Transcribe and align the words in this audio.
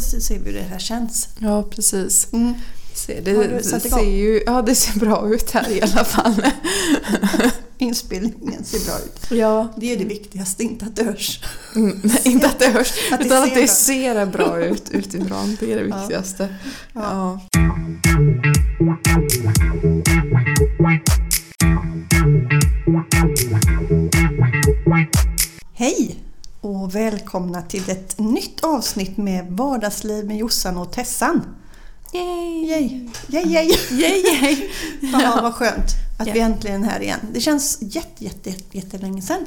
så 0.00 0.20
ser 0.20 0.38
vi 0.38 0.50
hur 0.50 0.58
det 0.58 0.62
här 0.64 0.78
känns. 0.78 1.28
Ja, 1.38 1.62
precis. 1.62 2.28
Mm. 2.32 2.54
Se, 2.94 3.20
det, 3.20 3.32
det 3.32 3.62
ser 3.64 4.10
ju, 4.16 4.42
ja, 4.46 4.62
det 4.62 4.74
ser 4.74 4.98
bra 5.00 5.28
ut 5.34 5.50
här 5.50 5.70
i 5.70 5.82
alla 5.82 6.04
fall. 6.04 6.42
Inspelningen 7.78 8.64
ser 8.64 8.86
bra 8.86 8.94
ut. 8.98 9.30
ja. 9.40 9.68
Det 9.76 9.92
är 9.92 9.96
det 9.96 10.04
viktigaste, 10.04 10.62
inte 10.62 10.84
att 10.84 10.96
det 10.96 11.04
hörs. 11.04 11.40
Mm, 11.74 12.02
inte 12.24 12.46
att 12.46 12.58
det 12.58 12.66
hörs, 12.66 12.92
Att 13.12 13.18
det 13.20 13.26
utan 13.26 13.42
att 13.42 13.48
ser 13.48 13.60
det 13.60 13.68
ser 13.68 14.26
bra 14.26 14.64
ut 14.64 14.90
utifrån. 14.90 15.56
Det 15.60 15.72
är 15.72 15.76
det 15.82 15.88
Ja. 15.88 15.98
viktigaste. 16.00 16.48
Ja. 16.94 17.00
Ja. 17.02 17.40
Hej 25.74 26.16
och 26.86 26.94
välkomna 26.94 27.62
till 27.62 27.90
ett 27.90 28.18
nytt 28.18 28.64
avsnitt 28.64 29.16
med 29.16 29.46
Vardagsliv 29.50 30.26
med 30.26 30.36
Jossan 30.36 30.76
och 30.76 30.92
Tessan. 30.92 31.42
Yay! 32.12 32.66
Yay, 32.68 33.08
yay, 33.28 33.44
yay. 33.48 33.70
Yay, 33.90 34.22
yay. 34.42 34.68
Ja, 35.12 35.38
vad 35.42 35.54
skönt 35.54 35.90
att 36.18 36.28
vi 36.28 36.40
äntligen 36.40 36.84
är 36.84 36.88
här 36.88 37.00
igen. 37.00 37.20
Det 37.32 37.40
känns 37.40 37.78
jätte, 37.80 38.24
jätte, 38.24 38.50
jätte, 38.50 38.76
jättelänge 38.78 39.22
sedan. 39.22 39.46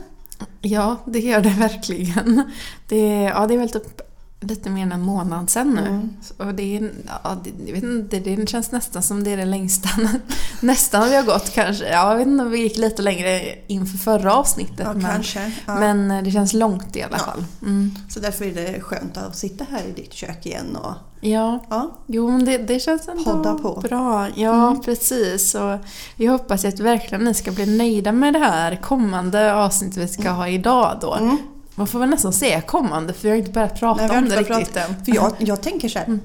Ja, 0.62 0.98
det 1.06 1.20
gör 1.20 1.42
det 1.42 1.50
verkligen. 1.50 2.52
Det, 2.88 3.06
ja, 3.08 3.48
det 3.48 3.54
är 3.54 3.58
väl 3.58 3.70
typ 3.70 4.02
lite 4.42 4.70
mer 4.70 4.82
än 4.84 4.92
en 4.92 5.02
månad 5.02 5.50
sedan 5.50 5.70
nu. 5.74 5.88
Mm. 5.88 6.10
Och 6.38 6.56
det, 6.56 6.78
är, 6.78 6.92
ja, 7.24 7.38
det, 7.44 7.52
jag 7.66 7.74
vet 7.74 7.84
inte, 7.84 8.20
det 8.20 8.50
känns 8.50 8.72
nästan 8.72 9.04
som 9.04 9.24
det 9.24 9.32
är 9.34 9.38
det 9.38 9.46
längsta. 9.46 9.90
nästan 10.62 11.10
vi 11.10 11.16
har 11.16 11.24
gått 11.24 11.50
kanske. 11.54 11.90
Ja, 11.90 12.10
jag 12.12 12.18
vet 12.18 12.28
inte 12.28 12.44
om 12.44 12.52
vi 12.52 12.60
gick 12.60 12.78
lite 12.78 13.02
längre 13.02 13.42
inför 13.68 13.98
förra 13.98 14.34
avsnittet. 14.36 14.80
Ja, 14.80 14.94
men. 14.94 15.24
Ja. 15.68 15.76
men 15.80 16.12
eh, 16.12 16.24
det 16.24 16.32
känns 16.32 16.54
långt 16.54 16.96
i 16.96 17.04
alla 17.04 17.18
fall. 17.18 17.46
Mm. 17.62 17.92
Så 18.10 18.20
därför 18.20 18.46
är 18.46 18.54
det 18.54 18.82
skönt 18.82 19.18
att 19.18 19.36
sitta 19.38 19.66
här 19.72 19.82
i 19.88 19.92
ditt 20.02 20.14
kök 20.14 20.46
igen 20.46 20.76
och 20.76 20.94
Ja, 21.22 21.66
ja, 21.70 21.92
jo 22.08 22.32
men 22.32 22.46
det, 22.46 22.58
det 22.58 22.80
känns 22.80 23.08
ändå 23.08 23.24
Podda 23.24 23.54
på. 23.54 23.80
bra. 23.82 24.28
Ja, 24.36 24.68
Mm. 24.70 24.82
precis. 24.82 25.56
Och 25.56 25.78
vi 26.16 26.26
hoppas 26.26 26.66
att 26.66 26.80
verkligen 26.80 27.24
ni 27.24 27.34
ska 27.34 27.52
bli 27.52 27.78
nöjda 27.78 28.12
med 28.12 28.34
det 28.34 28.40
här 28.40 28.76
kommande 28.76 29.54
avsnittet 29.54 29.98
vi 29.98 30.08
ska 30.08 30.30
ha 30.30 30.48
idag 30.48 30.98
då. 31.02 31.38
Mm. 31.80 31.84
Man 31.84 31.88
får 31.88 32.00
väl 32.00 32.10
nästan 32.10 32.34
säga 32.34 32.62
kommande 32.62 33.14
för 33.14 33.22
vi 33.24 33.30
har 33.30 33.38
inte 33.38 33.52
börjat 33.52 33.80
prata 33.80 34.08
Nej, 34.08 34.18
om 34.18 34.30
det 34.30 34.36
riktigt 34.36 34.76
än. 34.76 35.06
För 35.06 35.16
jag, 35.16 35.36
jag 35.40 35.62
tänker 35.62 35.90
så 35.90 36.00
här. 36.00 36.06
Mm. 36.06 36.22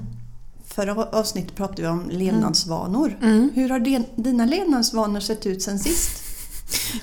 Förra 0.67 1.05
avsnittet 1.05 1.55
pratade 1.55 1.81
vi 1.81 1.87
om 1.87 2.09
levnadsvanor. 2.09 3.17
Mm. 3.21 3.49
Hur 3.55 3.69
har 3.69 3.79
din, 3.79 4.05
dina 4.15 4.45
levnadsvanor 4.45 5.19
sett 5.19 5.45
ut 5.45 5.61
sen 5.61 5.79
sist? 5.79 6.21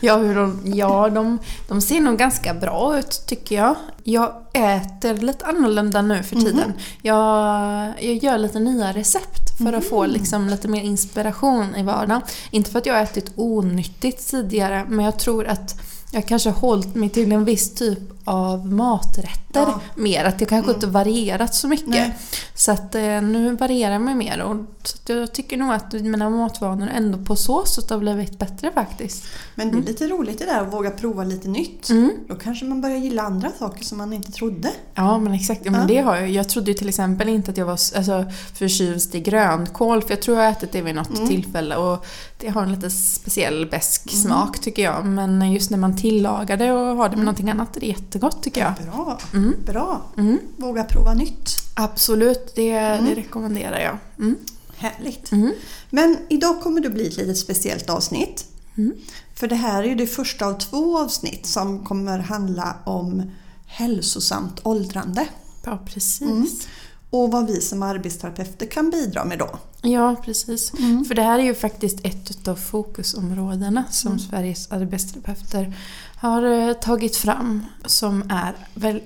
Ja, 0.00 0.16
hur 0.16 0.34
de, 0.34 0.60
ja 0.64 1.08
de, 1.08 1.38
de 1.68 1.80
ser 1.80 2.00
nog 2.00 2.18
ganska 2.18 2.54
bra 2.54 2.98
ut 2.98 3.22
tycker 3.26 3.56
jag. 3.56 3.74
Jag 4.04 4.32
äter 4.52 5.14
lite 5.14 5.46
annorlunda 5.46 6.02
nu 6.02 6.22
för 6.22 6.36
tiden. 6.36 6.68
Mhm. 6.68 6.78
Jag, 7.02 7.92
jag 8.00 8.24
gör 8.24 8.38
lite 8.38 8.58
nya 8.58 8.92
recept 8.92 9.58
för 9.58 9.72
att 9.72 9.84
få 9.84 10.02
Mm. 10.02 10.12
liksom 10.12 10.48
lite 10.48 10.68
mer 10.68 10.82
inspiration 10.82 11.74
i 11.76 11.82
vardagen. 11.82 12.22
Inte 12.50 12.70
för 12.70 12.78
att 12.78 12.86
jag 12.86 12.94
har 12.94 13.02
ätit 13.02 13.32
onyttigt 13.36 14.30
tidigare, 14.30 14.84
men 14.88 15.04
jag 15.04 15.18
tror 15.18 15.46
att 15.46 15.80
jag 16.12 16.26
kanske 16.26 16.50
har 16.50 16.60
hållit 16.60 16.94
mig 16.94 17.08
till 17.08 17.32
en 17.32 17.44
viss 17.44 17.74
typ 17.74 17.98
av 18.24 18.72
maträtter 18.72 19.38
Ja. 19.54 19.80
mer. 19.94 20.24
Att 20.24 20.40
jag 20.40 20.48
kanske 20.48 20.70
Mm. 20.70 20.74
inte 20.76 20.86
varierat 20.86 21.54
så 21.54 21.68
mycket. 21.68 21.88
Nej. 21.88 22.14
Så 22.54 22.72
att 22.72 22.94
eh, 22.94 23.02
nu 23.02 23.56
varierar 23.56 23.98
mig 23.98 24.14
mer. 24.14 24.40
Och, 24.42 24.56
så 24.82 25.12
jag 25.12 25.32
tycker 25.34 25.56
nog 25.56 25.72
att 25.72 25.92
mina 25.92 26.30
matvanor 26.30 26.88
ändå 26.94 27.18
på 27.18 27.36
så 27.36 27.64
sätt 27.64 27.90
har 27.90 27.98
blivit 27.98 28.38
bättre 28.38 28.70
faktiskt. 28.74 29.24
Men 29.54 29.70
det 29.70 29.78
är 29.78 29.82
lite 29.82 30.08
roligt 30.08 30.38
det 30.38 30.44
där 30.44 30.60
att 30.62 30.72
våga 30.72 30.90
prova 30.90 31.24
lite 31.24 31.48
nytt. 31.48 31.88
Mm. 31.90 32.10
Då 32.28 32.34
kanske 32.34 32.64
man 32.64 32.80
börjar 32.80 32.96
gilla 32.96 33.22
andra 33.22 33.50
saker 33.58 33.84
som 33.84 33.98
man 33.98 34.12
inte 34.12 34.32
trodde. 34.32 34.70
Ja 34.94 35.18
men 35.18 35.32
exakt, 35.32 35.60
ja, 35.64 35.70
men 35.70 35.80
Ja. 35.80 35.86
det 35.86 35.98
har 36.00 36.16
jag. 36.16 36.30
Jag 36.30 36.48
trodde 36.48 36.70
ju 36.70 36.74
till 36.74 36.88
exempel 36.88 37.28
inte 37.28 37.50
att 37.50 37.56
jag 37.56 37.66
var 37.66 37.72
alltså, 37.72 38.24
förtjust 38.54 39.14
i 39.14 39.20
grönkål 39.20 40.02
för 40.02 40.10
jag 40.10 40.22
tror 40.22 40.36
jag 40.38 40.44
har 40.44 40.52
ätit 40.52 40.72
det 40.72 40.82
vid 40.82 40.94
något 40.94 41.16
Mm. 41.16 41.28
tillfälle 41.28 41.76
och 41.76 42.06
det 42.38 42.48
har 42.48 42.62
en 42.62 42.72
lite 42.72 42.90
speciell 42.90 43.66
besk 43.70 44.10
smak 44.10 44.58
tycker 44.60 44.82
jag. 44.82 45.04
Men 45.06 45.52
just 45.52 45.70
när 45.70 45.78
man 45.78 45.96
tillagar 45.96 46.56
det 46.56 46.72
och 46.72 46.96
har 46.96 47.08
det 47.08 47.16
med 47.16 47.24
någonting 47.24 47.50
annat 47.50 47.76
är 47.76 47.80
det 47.80 47.86
jättegott 48.12 48.42
tycker 48.42 48.60
jag. 48.60 48.74
Bra, 48.86 49.18
Mm. 49.34 49.54
bra. 49.66 50.02
Mm. 50.16 50.38
Våga 50.56 50.84
prova 50.84 51.14
nytt. 51.14 51.50
Absolut, 51.74 52.52
det, 52.54 52.70
Mm. 52.70 53.04
det 53.04 53.14
rekommenderar 53.14 53.78
jag. 53.80 53.98
Mm. 54.18 54.36
Härligt. 54.76 55.32
Mm. 55.32 55.52
Men 55.90 56.16
idag 56.28 56.60
kommer 56.62 56.80
det 56.80 56.90
bli 56.90 57.06
ett 57.06 57.16
litet 57.16 57.38
speciellt 57.38 57.90
avsnitt. 57.90 58.44
Mm. 58.78 58.92
För 59.34 59.48
det 59.48 59.54
här 59.54 59.82
är 59.82 59.86
ju 59.88 59.94
det 59.94 60.06
första 60.06 60.46
av 60.46 60.52
två 60.58 60.98
avsnitt 60.98 61.46
som 61.46 61.84
kommer 61.84 62.18
handla 62.18 62.76
om 62.84 63.22
hälsosamt 63.66 64.60
åldrande. 64.62 65.26
Ja 65.64 65.78
precis. 65.86 66.66
Och 67.12 67.30
vad 67.32 67.46
vi 67.46 67.60
som 67.60 67.82
arbetsterapeuter 67.82 68.66
kan 68.66 68.90
bidra 68.90 69.24
med 69.24 69.38
då. 69.38 69.58
Ja, 69.82 70.16
precis. 70.24 70.72
Mm. 70.78 71.04
För 71.04 71.14
det 71.14 71.22
här 71.22 71.38
är 71.38 71.42
ju 71.42 71.54
faktiskt 71.54 71.98
ett 72.02 72.48
av 72.48 72.56
fokusområdena 72.56 73.84
som 73.90 74.12
Mm. 74.12 74.18
Sveriges 74.18 74.72
arbetsterapeuter 74.72 75.76
har 76.16 76.42
eh, 76.42 76.72
tagit 76.72 77.16
fram. 77.16 77.66
Som 77.84 78.22
är 78.30 78.54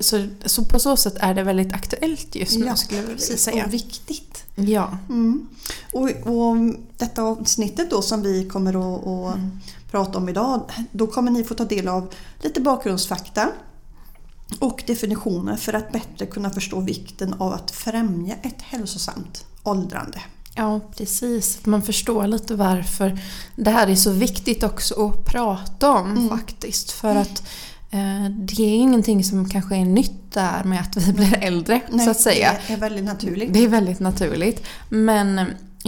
så, 0.02 0.26
så 0.44 0.64
på 0.64 0.78
så 0.78 0.96
sätt 0.96 1.14
är 1.20 1.34
det 1.34 1.42
väldigt 1.42 1.72
aktuellt 1.72 2.34
just 2.34 2.58
nu 2.58 2.76
skulle 2.76 3.00
jag 3.00 3.06
vilja 3.06 3.36
säga. 3.36 3.64
Och 3.66 3.74
viktigt. 3.74 4.44
Ja. 4.54 4.98
Mm. 5.08 5.48
Och, 5.92 6.02
och 6.08 6.56
detta 6.98 7.22
avsnittet 7.22 7.90
då 7.90 8.02
som 8.02 8.22
vi 8.22 8.48
kommer 8.48 8.70
att, 8.70 9.06
att 9.06 9.34
Mm. 9.36 9.50
prata 9.90 10.18
om 10.18 10.28
idag, 10.28 10.70
då 10.92 11.06
kommer 11.06 11.30
ni 11.30 11.44
få 11.44 11.54
ta 11.54 11.64
del 11.64 11.88
av 11.88 12.08
lite 12.42 12.60
bakgrundsfakta 12.60 13.48
och 14.58 14.82
definitioner 14.86 15.56
för 15.56 15.72
att 15.72 15.92
bättre 15.92 16.26
kunna 16.26 16.50
förstå 16.50 16.80
vikten 16.80 17.34
av 17.38 17.52
att 17.52 17.70
främja 17.70 18.34
ett 18.42 18.62
hälsosamt 18.62 19.44
åldrande. 19.62 20.20
ja, 20.54 20.80
precis. 20.96 21.58
Att 21.58 21.66
man 21.66 21.82
förstår 21.82 22.26
lite 22.26 22.54
varför 22.54 23.18
det 23.56 23.70
här 23.70 23.86
är 23.88 23.94
så 23.94 24.10
viktigt 24.10 24.62
också 24.62 25.06
att 25.06 25.24
prata 25.24 25.90
om 25.90 26.10
Mm. 26.10 26.28
faktiskt. 26.28 26.90
För 26.90 27.16
att 27.16 27.42
eh, 27.90 28.30
det 28.30 28.62
är 28.62 28.74
ingenting 28.76 29.24
som 29.24 29.48
kanske 29.48 29.76
är 29.76 29.84
nytt 29.84 30.32
där 30.32 30.64
med 30.64 30.80
att 30.80 30.96
vi 30.96 31.12
blir 31.12 31.38
äldre 31.40 31.80
så 32.04 32.10
att 32.10 32.20
säga. 32.20 32.56
Det 32.66 32.72
är 32.72 32.76
väldigt 32.76 33.04
naturligt. 33.04 33.52
Det 33.52 33.64
är 33.64 33.68
väldigt 33.68 34.00
naturligt. 34.00 34.66
Men 34.88 35.40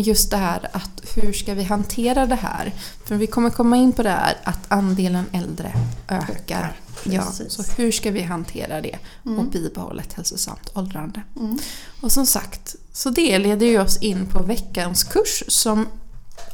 just 0.02 0.30
det 0.30 0.36
här 0.36 0.68
att 0.72 0.90
hur 1.14 1.32
ska 1.32 1.54
vi 1.54 1.62
hantera 1.62 2.26
det 2.26 2.34
här? 2.34 2.72
För 3.04 3.14
vi 3.16 3.26
kommer 3.26 3.50
komma 3.50 3.76
in 3.76 3.92
på 3.92 4.02
det 4.02 4.10
här 4.10 4.36
att 4.44 4.72
andelen 4.72 5.24
äldre 5.32 5.72
ökar. 6.08 6.80
Ja, 7.04 7.22
Precis. 7.22 7.52
så 7.52 7.62
hur 7.82 7.92
ska 7.92 8.10
vi 8.10 8.22
hantera 8.22 8.80
det 8.80 8.98
och 9.22 9.30
Mm. 9.30 9.50
bibehålla 9.50 10.02
ett 10.02 10.12
hälsosamt 10.12 10.70
åldrande? 10.74 11.22
Mm. 11.36 11.58
Och 12.00 12.12
som 12.12 12.26
sagt, 12.26 12.76
så 12.92 13.10
det 13.10 13.38
leder 13.38 13.66
ju 13.66 13.80
oss 13.80 13.96
in 13.96 14.26
på 14.26 14.42
veckans 14.42 15.04
kurs 15.04 15.42
som, 15.48 15.86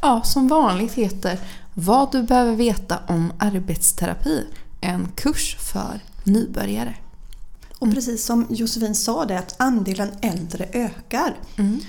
ja, 0.01 0.21
som 0.23 0.47
vanligt 0.47 0.93
heter 0.93 1.39
Vad 1.73 2.11
du 2.11 2.23
behöver 2.23 2.55
veta 2.55 2.99
om 3.07 3.33
arbetsterapi. 3.39 4.45
En 4.81 5.07
kurs 5.15 5.57
för 5.59 5.99
nybörjare. 6.23 6.95
Och 7.79 7.93
precis 7.93 8.25
som 8.25 8.45
Josefin 8.49 8.95
sa 8.95 9.25
det 9.25 9.39
att 9.39 9.55
andelen 9.57 10.09
äldre 10.21 10.69
ökar. 10.73 11.35
Mm. 11.57 11.79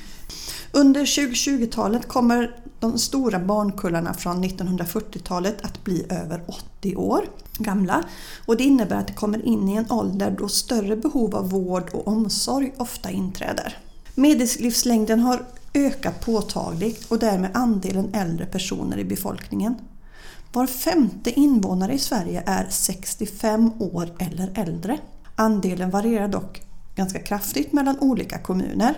Under 0.76 1.04
2020-talet 1.04 2.08
kommer 2.08 2.56
de 2.80 2.98
stora 2.98 3.38
barnkullarna 3.38 4.14
från 4.14 4.44
1940-talet 4.44 5.64
att 5.64 5.84
bli 5.84 6.06
över 6.08 6.42
80 6.78 6.96
år 6.96 7.24
gamla. 7.58 8.04
Och 8.46 8.56
det 8.56 8.64
innebär 8.64 8.96
att 8.96 9.06
de 9.06 9.12
kommer 9.12 9.46
in 9.46 9.68
i 9.68 9.74
en 9.74 9.90
ålder 9.90 10.36
då 10.38 10.48
större 10.48 10.96
behov 10.96 11.36
av 11.36 11.50
vård 11.50 11.90
och 11.92 12.08
omsorg 12.08 12.72
ofta 12.76 13.10
inträder. 13.10 13.78
Medellivslängden 14.14 15.20
har 15.20 15.42
ökat 15.74 16.20
påtagligt 16.20 17.10
och 17.10 17.18
därmed 17.18 17.50
andelen 17.54 18.14
äldre 18.14 18.46
personer 18.46 18.98
i 18.98 19.04
befolkningen. 19.04 19.74
Var 20.52 20.66
femte 20.66 21.30
invånare 21.30 21.92
i 21.92 21.98
Sverige 21.98 22.42
är 22.46 22.66
65 22.70 23.70
år 23.82 24.08
eller 24.18 24.52
äldre. 24.54 24.98
Andelen 25.36 25.90
varierar 25.90 26.28
dock 26.28 26.62
ganska 26.94 27.18
kraftigt 27.18 27.72
mellan 27.72 27.98
olika 27.98 28.38
kommuner. 28.38 28.94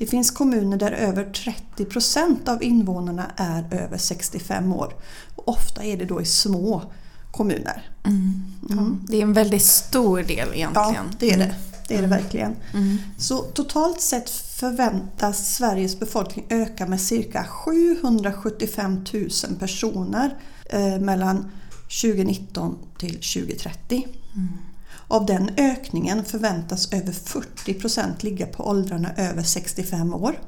Det 0.00 0.06
finns 0.06 0.30
kommuner 0.30 0.76
där 0.76 0.92
över 0.92 1.24
30 1.24 1.84
procent 1.84 2.48
av 2.48 2.62
invånarna 2.62 3.30
är 3.36 3.64
över 3.70 3.98
65 3.98 4.72
år. 4.72 4.94
Och 5.36 5.48
ofta 5.48 5.84
är 5.84 5.96
det 5.96 6.04
då 6.04 6.20
i 6.22 6.24
små 6.24 6.82
kommuner. 7.30 7.90
Mm. 8.04 8.42
Ja, 8.68 8.76
det 9.08 9.16
är 9.16 9.22
en 9.22 9.32
väldigt 9.32 9.62
stor 9.62 10.16
del 10.22 10.48
egentligen. 10.54 10.94
Ja, 10.94 11.02
det 11.18 11.30
är 11.30 11.38
det. 11.38 11.54
Det 11.88 11.96
är 11.96 12.02
det 12.02 12.08
verkligen. 12.08 12.56
Mm. 12.74 12.98
Så 13.18 13.38
totalt 13.38 14.00
sett 14.00 14.30
förväntas 14.30 15.54
Sveriges 15.54 15.98
befolkning 16.00 16.46
öka 16.48 16.86
med 16.86 17.00
cirka 17.00 17.44
775 17.44 19.04
000 19.12 19.30
personer 19.58 20.36
eh, 20.70 20.98
mellan 20.98 21.50
2019 22.02 22.78
till 22.98 23.14
2030. 23.14 24.06
Av 25.10 25.26
den 25.26 25.50
ökningen 25.56 26.24
förväntas 26.24 26.92
över 26.92 27.12
40 27.12 27.74
procent 27.74 28.22
ligga 28.22 28.46
på 28.46 28.68
åldrarna 28.68 29.10
över 29.16 29.42
65 29.42 30.14
år 30.14 30.40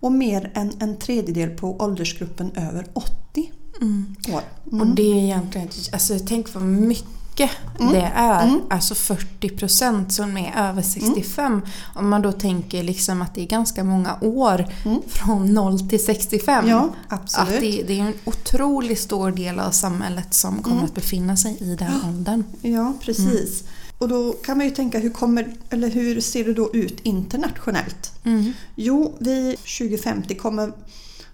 och 0.00 0.12
mer 0.12 0.50
än 0.54 0.72
en 0.80 0.96
tredjedel 0.98 1.50
på 1.50 1.76
åldersgruppen 1.80 2.50
över 2.56 2.86
80 2.92 3.52
Mm. 3.82 4.14
år. 4.32 4.42
Och 4.80 4.86
det 4.86 5.02
är 5.02 5.16
egentligen, 5.16 5.68
alltså 5.92 6.18
tänk 6.26 6.54
vad 6.54 6.62
mycket 6.62 7.06
mycket 7.30 7.50
det 7.92 8.12
är. 8.14 8.60
Alltså 8.70 8.94
40% 8.94 10.08
som 10.08 10.36
är 10.36 10.52
över 10.56 10.82
65. 10.82 11.62
Om 11.94 12.08
man 12.08 12.22
då 12.22 12.32
tänker 12.32 12.82
liksom 12.82 13.22
att 13.22 13.34
det 13.34 13.42
är 13.42 13.46
ganska 13.46 13.84
många 13.84 14.16
år 14.20 14.66
från 15.08 15.54
0 15.54 15.88
till 15.88 16.04
65. 16.04 16.68
Ja, 16.68 16.88
absolut. 17.08 17.54
Att 17.54 17.60
det, 17.60 17.82
det 17.86 18.00
är 18.00 18.04
en 18.04 18.14
otroligt 18.24 19.00
stor 19.00 19.30
del 19.30 19.60
av 19.60 19.70
samhället 19.70 20.34
som 20.34 20.62
kommer 20.62 20.84
att 20.84 20.94
befinna 20.94 21.36
sig 21.36 21.56
i 21.60 21.76
den 21.76 21.92
åldern. 22.08 22.44
Ja, 22.62 22.92
precis. 23.00 23.64
Och 24.00 24.08
då 24.08 24.32
kan 24.32 24.56
man 24.58 24.66
ju 24.66 24.72
tänka, 24.72 24.98
hur, 24.98 25.10
kommer, 25.10 25.54
eller 25.70 25.88
hur 25.88 26.20
ser 26.20 26.44
det 26.44 26.52
då 26.52 26.70
ut 26.74 27.00
internationellt? 27.00 28.12
Mm. 28.24 28.52
Jo, 28.74 29.14
vid 29.18 29.56
2050 29.58 30.34
kommer 30.34 30.72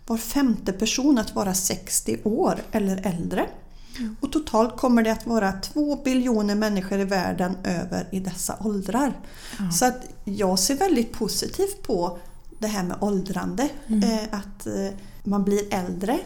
var 0.07 0.17
femte 0.17 0.73
person 0.73 1.19
att 1.19 1.35
vara 1.35 1.55
60 1.55 2.19
år 2.25 2.63
eller 2.73 3.07
äldre. 3.07 3.47
Och 4.21 4.33
totalt 4.33 4.77
kommer 4.77 5.03
det 5.03 5.13
att 5.13 5.27
vara 5.27 5.53
två 5.53 5.97
biljoner 6.05 6.55
människor 6.55 7.01
i 7.01 7.05
världen 7.05 7.57
över 7.65 8.09
i 8.13 8.21
dessa 8.21 8.57
åldrar. 8.65 9.13
Så 9.73 9.85
att 9.85 10.09
jag 10.25 10.59
ser 10.59 10.75
väldigt 10.75 11.13
positivt 11.13 11.83
på 11.83 12.19
det 12.59 12.67
här 12.67 12.83
med 12.83 12.97
åldrande. 13.01 13.69
Eh, 13.89 14.39
att 14.39 14.67
eh, 14.67 14.99
man 15.25 15.45
blir 15.45 15.75
äldre 15.75 16.19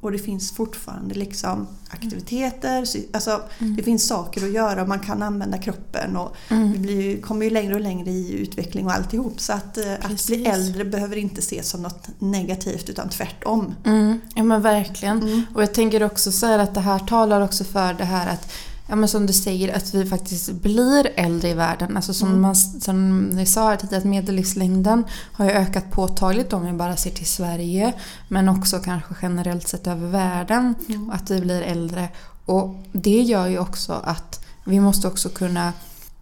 och 0.00 0.12
det 0.12 0.18
finns 0.18 0.52
fortfarande 0.52 1.14
liksom 1.14 1.66
aktiviteter. 1.90 2.84
Alltså, 3.12 3.40
Det 3.76 3.82
finns 3.82 4.06
saker 4.06 4.44
att 4.44 4.52
göra 4.52 4.82
och 4.82 4.88
man 4.88 5.00
kan 5.00 5.22
använda 5.22 5.58
kroppen. 5.58 6.16
Och 6.16 6.36
Vi 6.48 6.78
blir, 6.78 7.20
kommer 7.20 7.44
ju 7.44 7.50
längre 7.50 7.74
och 7.74 7.80
längre 7.80 8.10
i 8.10 8.32
utveckling 8.32 8.86
och 8.86 8.92
alltihop. 8.92 9.40
Så 9.40 9.52
att, 9.52 9.78
eh, 9.78 9.92
att 9.92 10.00
Precis. 10.00 10.26
bli 10.26 10.46
äldre 10.46 10.84
behöver 10.84 11.16
inte 11.16 11.38
ses 11.38 11.68
som 11.68 11.82
något 11.82 12.08
negativt 12.18 12.88
utan 12.90 13.08
tvärtom. 13.08 13.74
Mm, 13.84 14.20
ja 14.34 14.42
men 14.42 14.62
verkligen. 14.62 15.46
Och 15.54 15.62
jag 15.62 15.74
tänker 15.74 16.02
också 16.02 16.32
så 16.32 16.46
här 16.46 16.58
att 16.58 16.74
det 16.74 16.80
här 16.80 16.98
talar 16.98 17.40
också 17.40 17.64
för 17.64 17.94
det 17.94 18.04
här 18.04 18.32
att 18.32 18.52
Ja 18.88 18.96
men 18.96 19.08
som 19.08 19.26
du 19.26 19.32
säger 19.32 19.76
att 19.76 19.94
vi 19.94 20.06
faktiskt 20.06 20.52
blir 20.52 21.10
äldre 21.16 21.48
i 21.48 21.54
världen. 21.54 21.96
Alltså 21.96 22.14
som, 22.14 22.40
man, 22.40 22.56
som 22.56 23.28
vi 23.36 23.46
sa 23.46 23.68
här 23.68 23.76
tidigare 23.76 23.98
att 23.98 24.04
medellivslängden 24.04 25.04
har 25.32 25.44
ju 25.44 25.50
ökat 25.50 25.90
påtagligt 25.90 26.52
om 26.52 26.66
vi 26.66 26.72
bara 26.72 26.96
ser 26.96 27.10
till 27.10 27.26
Sverige. 27.26 27.92
Men 28.28 28.48
också 28.48 28.78
kanske 28.78 29.14
generellt 29.22 29.68
sett 29.68 29.86
över 29.86 30.08
världen. 30.08 30.74
Och 31.08 31.14
att 31.14 31.30
vi 31.30 31.40
blir 31.40 31.62
äldre. 31.62 32.08
Och 32.44 32.74
det 32.92 33.20
gör 33.22 33.46
ju 33.46 33.58
också 33.58 33.92
att 34.04 34.44
vi 34.64 34.80
måste 34.80 35.08
också 35.08 35.28
kunna 35.28 35.72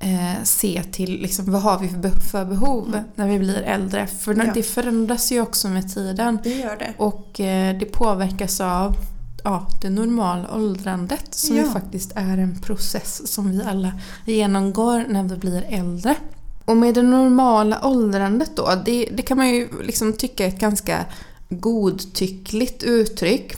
eh, 0.00 0.43
se 0.44 0.82
till 0.93 1.10
liksom, 1.22 1.52
vad 1.52 1.62
har 1.62 1.78
vi 1.78 1.88
för 1.88 1.99
be- 1.99 2.20
för 2.31 2.44
behov 2.44 2.99
när 3.14 3.28
vi 3.28 3.38
blir 3.38 3.62
äldre. 3.62 4.06
För 4.06 4.34
Ja. 4.34 4.50
det 4.55 4.62
förändras 4.62 5.32
ju 5.32 5.40
också 5.40 5.69
med 5.69 5.94
tiden. 5.94 6.38
Det 6.44 6.55
gör 6.55 6.76
det. 6.76 6.94
Och 6.99 7.40
eh, 7.40 7.78
det 7.78 7.87
påverkas 7.87 8.60
av 8.60 8.96
ja, 9.44 9.67
det 9.82 9.91
normala 9.91 10.55
åldrandet 10.55 11.35
som 11.35 11.56
Ja. 11.56 11.62
ju 11.62 11.70
faktiskt 11.70 12.12
är 12.14 12.38
en 12.38 12.61
process 12.61 13.32
som 13.32 13.50
vi 13.50 13.62
alla 13.62 13.93
genomgår 14.26 15.05
när 15.08 15.23
vi 15.23 15.37
blir 15.37 15.64
äldre. 15.69 16.17
Och 16.64 16.76
med 16.76 16.94
det 16.94 17.02
normala 17.02 17.87
åldrandet 17.87 18.56
då, 18.56 18.82
det, 18.85 19.08
det 19.12 19.23
kan 19.23 19.37
man 19.37 19.49
ju 19.49 19.69
liksom 19.82 20.12
tycka 20.12 20.44
är 20.44 20.49
ett 20.49 20.58
ganska 20.61 21.05
godtyckligt 21.49 22.82
uttryck. 22.82 23.55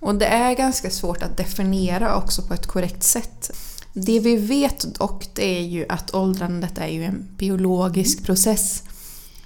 Och 0.00 0.14
det 0.14 0.26
är 0.26 0.54
ganska 0.54 0.90
svårt 0.90 1.22
att 1.22 1.36
definiera 1.36 2.16
också 2.16 2.42
på 2.42 2.54
ett 2.54 2.66
korrekt 2.66 3.02
sätt. 3.02 3.50
Det 3.92 4.20
vi 4.20 4.36
vet 4.36 4.94
dock 4.94 5.34
det 5.34 5.58
är 5.58 5.62
ju 5.62 5.86
att 5.88 6.14
åldrandet 6.14 6.78
är 6.78 6.86
ju 6.86 7.04
en 7.04 7.28
biologisk 7.36 8.24
process. 8.24 8.82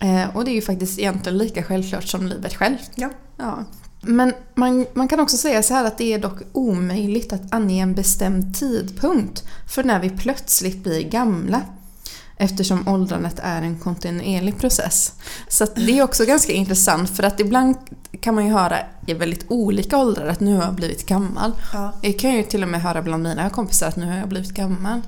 Eh, 0.00 0.36
och 0.36 0.44
det 0.44 0.50
är 0.50 0.54
ju 0.54 0.62
faktiskt 0.62 0.98
egentligen 0.98 1.38
lika 1.38 1.62
självklart 1.62 2.04
som 2.04 2.26
livet 2.26 2.54
självt. 2.54 2.90
Ja. 2.94 3.10
Ja. 3.36 3.64
Men 4.06 4.32
man, 4.54 4.86
man 4.94 5.08
kan 5.08 5.20
också 5.20 5.36
säga 5.36 5.62
så 5.62 5.74
här 5.74 5.84
att 5.84 5.98
det 5.98 6.12
är 6.12 6.18
dock 6.18 6.38
omöjligt 6.52 7.32
att 7.32 7.54
ange 7.54 7.82
en 7.82 7.94
bestämd 7.94 8.56
tidpunkt 8.56 9.44
för 9.68 9.84
när 9.84 10.00
vi 10.00 10.10
plötsligt 10.10 10.82
blir 10.82 11.02
gamla. 11.02 11.62
Eftersom 12.36 12.88
åldrandet 12.88 13.38
är 13.42 13.62
en 13.62 13.78
kontinuerlig 13.78 14.58
process. 14.58 15.12
Så 15.48 15.66
det 15.76 15.98
är 15.98 16.02
också 16.02 16.24
ganska 16.24 16.52
intressant 16.52 17.10
för 17.10 17.22
att 17.22 17.40
ibland 17.40 17.76
kan 18.20 18.34
man 18.34 18.46
ju 18.46 18.52
höra 18.52 18.78
i 19.06 19.14
väldigt 19.14 19.44
olika 19.48 19.98
åldrar 19.98 20.26
att 20.26 20.40
nu 20.40 20.56
har 20.56 20.64
jag 20.64 20.74
blivit 20.74 21.06
gammal. 21.06 21.52
Ja. 21.72 21.92
Jag 22.02 22.18
kan 22.18 22.32
ju 22.34 22.42
till 22.42 22.62
och 22.62 22.68
med 22.68 22.82
höra 22.82 23.02
bland 23.02 23.22
mina 23.22 23.50
kompisar 23.50 23.88
att 23.88 23.96
nu 23.96 24.06
har 24.06 24.16
jag 24.16 24.28
blivit 24.28 24.50
gammal. 24.54 25.00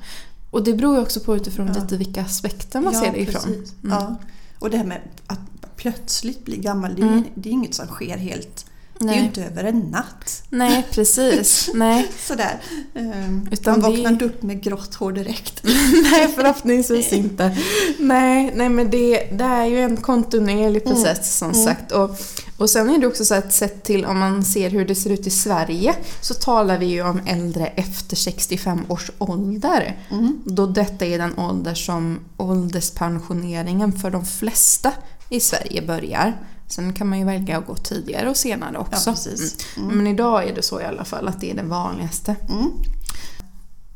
Och 0.50 0.64
det 0.64 0.74
beror 0.74 0.96
ju 0.96 1.02
också 1.02 1.20
på 1.20 1.36
utifrån 1.36 1.66
Ja. 1.74 1.82
lite 1.82 1.96
vilka 1.96 2.22
aspekter 2.22 2.80
man 2.80 2.94
ser 2.94 3.12
det 3.12 3.20
ifrån. 3.20 3.44
Mm. 3.44 3.64
Ja. 3.82 4.16
Och 4.58 4.70
det 4.70 4.76
här 4.76 4.84
med 4.84 5.00
att 5.26 5.40
plötsligt 5.76 6.44
bli 6.44 6.56
gammal, 6.56 6.94
det 6.94 7.02
är, 7.02 7.06
Mm. 7.06 7.24
det 7.34 7.48
är 7.48 7.52
inget 7.52 7.74
som 7.74 7.86
sker 7.86 8.16
helt... 8.16 8.66
Det 8.98 9.04
är 9.04 9.06
Nej. 9.06 9.18
ju 9.18 9.24
inte 9.24 9.44
över 9.44 9.64
en 9.64 9.78
natt. 9.80 10.42
Nej, 10.50 10.86
precis. 10.90 11.70
Nej. 11.74 12.08
Sådär. 12.18 12.60
Um, 12.94 13.48
Utan 13.50 13.80
man 13.80 13.90
det- 13.90 13.96
vaknar 13.96 14.12
inte 14.12 14.24
upp 14.24 14.42
med 14.42 14.62
grått 14.62 14.94
hår 14.94 15.12
direkt. 15.12 15.60
Nej, 16.12 16.28
förhoppningsvis 16.34 17.12
inte. 17.12 17.56
Nej, 17.98 18.52
nej 18.54 18.68
men 18.68 18.90
det, 18.90 19.16
det 19.32 19.44
är 19.44 19.64
ju 19.64 19.80
en 19.80 19.96
kontinuerlig 19.96 20.84
process 20.84 21.38
som 21.38 21.54
sagt. 21.54 21.92
Och, 21.92 22.10
och 22.56 22.70
sen 22.70 22.90
är 22.90 22.98
det 22.98 23.06
också 23.06 23.24
så 23.24 23.34
att 23.34 23.52
sett 23.52 23.82
till 23.84 24.04
om 24.04 24.18
man 24.18 24.44
ser 24.44 24.70
hur 24.70 24.84
det 24.84 24.94
ser 24.94 25.10
ut 25.10 25.26
i 25.26 25.30
Sverige 25.30 25.94
så 26.20 26.34
talar 26.34 26.78
vi 26.78 26.86
ju 26.86 27.02
om 27.02 27.20
äldre 27.26 27.66
efter 27.66 28.16
65 28.16 28.80
års 28.88 29.10
ålder. 29.18 29.96
Då 30.44 30.66
detta 30.66 31.06
är 31.06 31.18
den 31.18 31.38
ålder 31.38 31.74
som 31.74 32.18
ålderspensioneringen 32.36 33.92
för 33.92 34.10
de 34.10 34.24
flesta 34.26 34.92
i 35.30 35.40
Sverige 35.40 35.82
börjar. 35.82 36.36
Sen 36.68 36.92
kan 36.92 37.08
man 37.08 37.18
ju 37.18 37.24
välja 37.24 37.58
att 37.58 37.66
gå 37.66 37.74
tidigare 37.74 38.30
och 38.30 38.36
senare 38.36 38.78
också. 38.78 39.10
Ja, 39.10 39.14
precis. 39.14 39.56
Mm. 39.76 39.96
Men 39.96 40.06
idag 40.06 40.48
är 40.48 40.54
det 40.54 40.62
så 40.62 40.80
i 40.80 40.84
alla 40.84 41.04
fall 41.04 41.28
att 41.28 41.40
det 41.40 41.50
är 41.50 41.54
det 41.54 41.62
vanligaste. 41.62 42.36
Mm. 42.48 42.70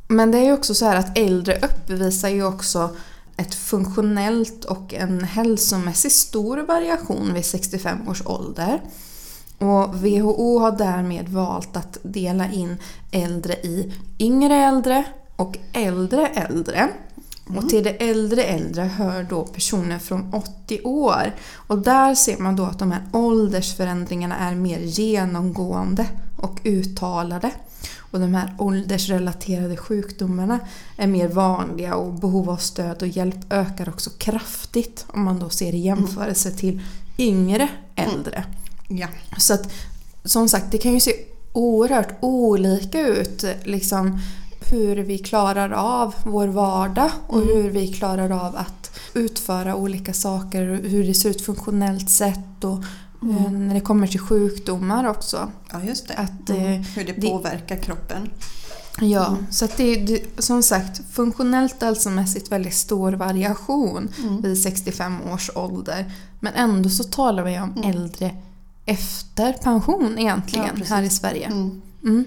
Men 0.08 0.30
det 0.30 0.38
är 0.38 0.44
ju 0.44 0.52
också 0.52 0.74
så 0.74 0.84
här 0.84 0.96
att 0.96 1.18
äldre 1.18 1.58
uppvisar 1.62 2.28
ju 2.28 2.44
också 2.44 2.96
ett 3.36 3.54
funktionellt 3.54 4.64
och 4.64 4.94
en 4.94 5.24
hälsomässigt 5.24 6.14
stor 6.14 6.58
variation 6.58 7.34
vid 7.34 7.44
65 7.44 8.08
års 8.08 8.26
ålder. 8.26 8.82
Och 9.58 9.94
WHO 9.94 10.58
har 10.58 10.72
därmed 10.72 11.28
valt 11.28 11.76
att 11.76 11.98
dela 12.02 12.50
in 12.50 12.76
äldre 13.10 13.52
i 13.52 13.92
yngre 14.18 14.54
äldre 14.54 15.04
och 15.36 15.58
äldre 15.72 16.26
äldre. 16.26 16.88
Och 17.56 17.68
till 17.68 17.84
det 17.84 17.90
äldre 17.90 18.42
äldre 18.42 18.82
hör 18.82 19.22
då 19.22 19.44
personer 19.44 19.98
från 19.98 20.34
80 20.34 20.80
år. 20.84 21.34
Och 21.54 21.78
där 21.78 22.14
ser 22.14 22.38
man 22.38 22.56
då 22.56 22.64
att 22.64 22.78
de 22.78 22.92
här 22.92 23.02
åldersförändringarna 23.12 24.36
är 24.36 24.54
mer 24.54 24.78
genomgående 24.78 26.06
och 26.36 26.60
uttalade. 26.64 27.50
Och 27.98 28.20
de 28.20 28.34
här 28.34 28.54
åldersrelaterade 28.58 29.76
sjukdomarna 29.76 30.58
är 30.96 31.06
mer 31.06 31.28
vanliga 31.28 31.94
och 31.94 32.12
behov 32.12 32.50
av 32.50 32.56
stöd 32.56 33.02
och 33.02 33.08
hjälp 33.08 33.52
ökar 33.52 33.88
också 33.88 34.10
kraftigt 34.18 35.06
om 35.08 35.24
man 35.24 35.38
då 35.38 35.48
ser 35.48 35.74
i 35.74 35.78
jämförelse 35.78 36.50
till 36.50 36.80
yngre 37.18 37.68
äldre. 37.94 38.44
Ja. 38.88 39.08
Så 39.38 39.54
att 39.54 39.72
som 40.24 40.48
sagt, 40.48 40.66
det 40.70 40.78
kan 40.78 40.94
ju 40.94 41.00
se 41.00 41.12
oerhört 41.52 42.14
olika 42.20 43.00
ut 43.00 43.44
liksom 43.64 44.20
hur 44.72 44.96
vi 44.96 45.18
klarar 45.18 45.70
av 45.70 46.14
vår 46.24 46.48
vardag 46.48 47.10
och 47.26 47.40
hur 47.40 47.70
vi 47.70 47.92
klarar 47.92 48.30
av 48.30 48.56
att 48.56 49.00
utföra 49.14 49.74
olika 49.76 50.12
saker 50.14 50.68
och 50.68 50.76
hur 50.76 51.04
det 51.06 51.14
ser 51.14 51.30
ut 51.30 51.42
funktionellt 51.42 52.10
sett 52.10 52.64
och 52.64 52.78
eh, 53.22 53.50
när 53.52 53.74
det 53.74 53.80
kommer 53.80 54.06
till 54.06 54.20
sjukdomar 54.20 55.08
också. 55.08 55.50
ja, 55.72 55.82
just 55.82 56.08
det. 56.08 56.14
Att, 56.14 56.50
mm. 56.50 56.62
eh, 56.72 56.80
Hur 56.80 57.04
det 57.04 57.12
det- 57.12 57.28
påverkar 57.28 57.76
kroppen. 57.76 58.30
Ja, 59.00 59.36
så 59.50 59.64
att 59.64 59.76
det 59.76 59.84
är 59.84 60.06
det, 60.06 60.42
som 60.42 60.62
sagt 60.62 61.00
funktionellt 61.12 61.82
hälsomässigt 61.82 62.52
väldigt 62.52 62.74
stor 62.74 63.12
variation 63.12 64.08
vid 64.42 64.62
65 64.62 65.16
års 65.32 65.50
ålder. 65.54 66.12
Men 66.40 66.54
ändå 66.54 66.88
så 66.88 67.04
talar 67.04 67.42
vi 67.44 67.58
om 67.58 67.82
äldre 67.84 68.36
efter 68.86 69.52
pension 69.52 70.12
Ja, 70.14 70.20
egentligen 70.20 70.68
precis. 70.74 70.90
här 70.90 71.02
i 71.02 71.10
Sverige. 71.10 71.46
Mm. 71.46 72.24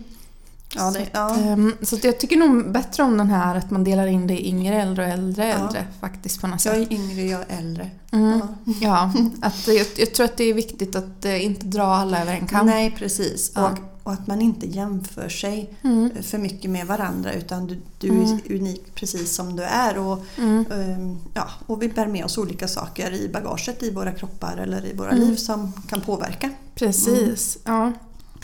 Mm. 0.76 0.86
Ja, 0.94 1.00
det, 1.00 1.08
ja. 1.14 1.36
Ehm, 1.52 1.74
Så 1.82 1.96
att 1.96 2.04
jag 2.04 2.20
tycker 2.20 2.38
nog 2.38 2.72
bättre 2.72 3.04
om 3.04 3.18
den 3.18 3.30
här 3.30 3.56
att 3.56 3.72
man 3.72 3.84
delar 3.84 4.08
in 4.08 4.28
det 4.28 4.34
i 4.46 4.48
yngre 4.50 4.82
äldre 4.82 5.06
och 5.06 5.12
äldre 5.12 5.48
Ja. 5.48 5.54
äldre 5.68 5.88
faktiskt 6.00 6.42
på 6.42 6.48
något 6.48 6.66
Jag 6.66 6.76
sätt. 6.76 6.92
är 6.92 6.96
yngre, 6.96 7.22
jag 7.22 7.42
är 7.42 7.58
äldre. 7.58 7.90
Mm. 8.12 8.42
Ja. 8.82 9.12
Att 9.42 9.68
jag, 9.68 9.88
jag 9.98 10.14
tror 10.14 10.26
att 10.26 10.38
det 10.38 10.44
är 10.44 10.54
viktigt 10.54 10.96
att 10.96 11.26
eh, 11.26 11.46
inte 11.46 11.66
dra 11.66 11.84
alla 11.84 12.22
över 12.22 12.34
en 12.34 12.48
kam. 12.48 12.66
Nej, 12.66 12.96
precis. 12.98 13.52
Och, 13.56 13.70
och 14.04 14.14
att 14.14 14.28
man 14.28 14.42
inte 14.42 14.68
jämför 14.68 15.30
sig 15.30 15.74
Mm. 15.84 16.10
för 16.24 16.38
mycket 16.38 16.72
med 16.72 16.88
varandra 16.88 17.34
utan 17.34 17.68
du, 17.68 17.78
du 18.00 18.08
Mm. 18.10 18.22
är 18.22 18.56
unik 18.56 18.96
precis 18.96 19.36
som 19.36 19.56
du 19.56 19.64
är. 19.64 19.98
Och, 19.98 20.20
Mm. 20.38 20.66
ehm, 20.72 21.18
ja, 21.34 21.48
och 21.66 21.82
vi 21.82 21.90
bär 21.90 22.08
med 22.08 22.26
oss 22.26 22.38
olika 22.38 22.68
saker 22.68 23.12
i 23.14 23.30
bagaget 23.30 23.84
i 23.84 23.92
våra 23.92 24.12
kroppar 24.12 24.58
eller 24.58 24.86
i 24.86 24.94
våra 24.94 25.12
Mm. 25.12 25.24
liv 25.24 25.36
som 25.36 25.74
kan 25.90 26.02
påverka. 26.02 26.50
Precis, 26.76 27.58
ja. 27.66 27.92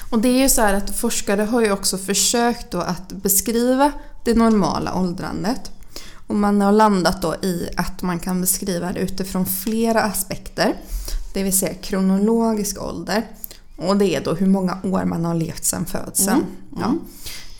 Och 0.09 0.19
det 0.19 0.29
är 0.29 0.41
ju 0.41 0.49
så 0.49 0.61
här 0.61 0.73
att 0.73 0.97
forskare 0.97 1.41
har 1.41 1.61
ju 1.61 1.71
också 1.71 1.97
försökt 1.97 2.71
då 2.71 2.77
att 2.77 3.11
beskriva 3.11 3.91
det 4.25 4.33
normala 4.33 4.95
åldrandet. 4.95 5.71
Och 6.27 6.35
man 6.35 6.61
har 6.61 6.71
landat 6.71 7.21
då 7.21 7.35
i 7.35 7.69
att 7.77 8.01
man 8.01 8.19
kan 8.19 8.41
beskriva 8.41 8.91
det 8.91 8.99
utifrån 8.99 9.45
flera 9.45 10.01
aspekter. 10.01 10.73
Det 11.33 11.43
vill 11.43 11.57
säga 11.57 11.73
kronologisk 11.73 12.81
ålder. 12.81 13.27
Och 13.77 13.97
det 13.97 14.15
är 14.15 14.23
då 14.23 14.33
hur 14.33 14.47
många 14.47 14.77
år 14.83 15.05
man 15.05 15.25
har 15.25 15.35
levt 15.35 15.65
sedan 15.65 15.85
födseln. 15.85 16.43
Mm. 16.77 16.99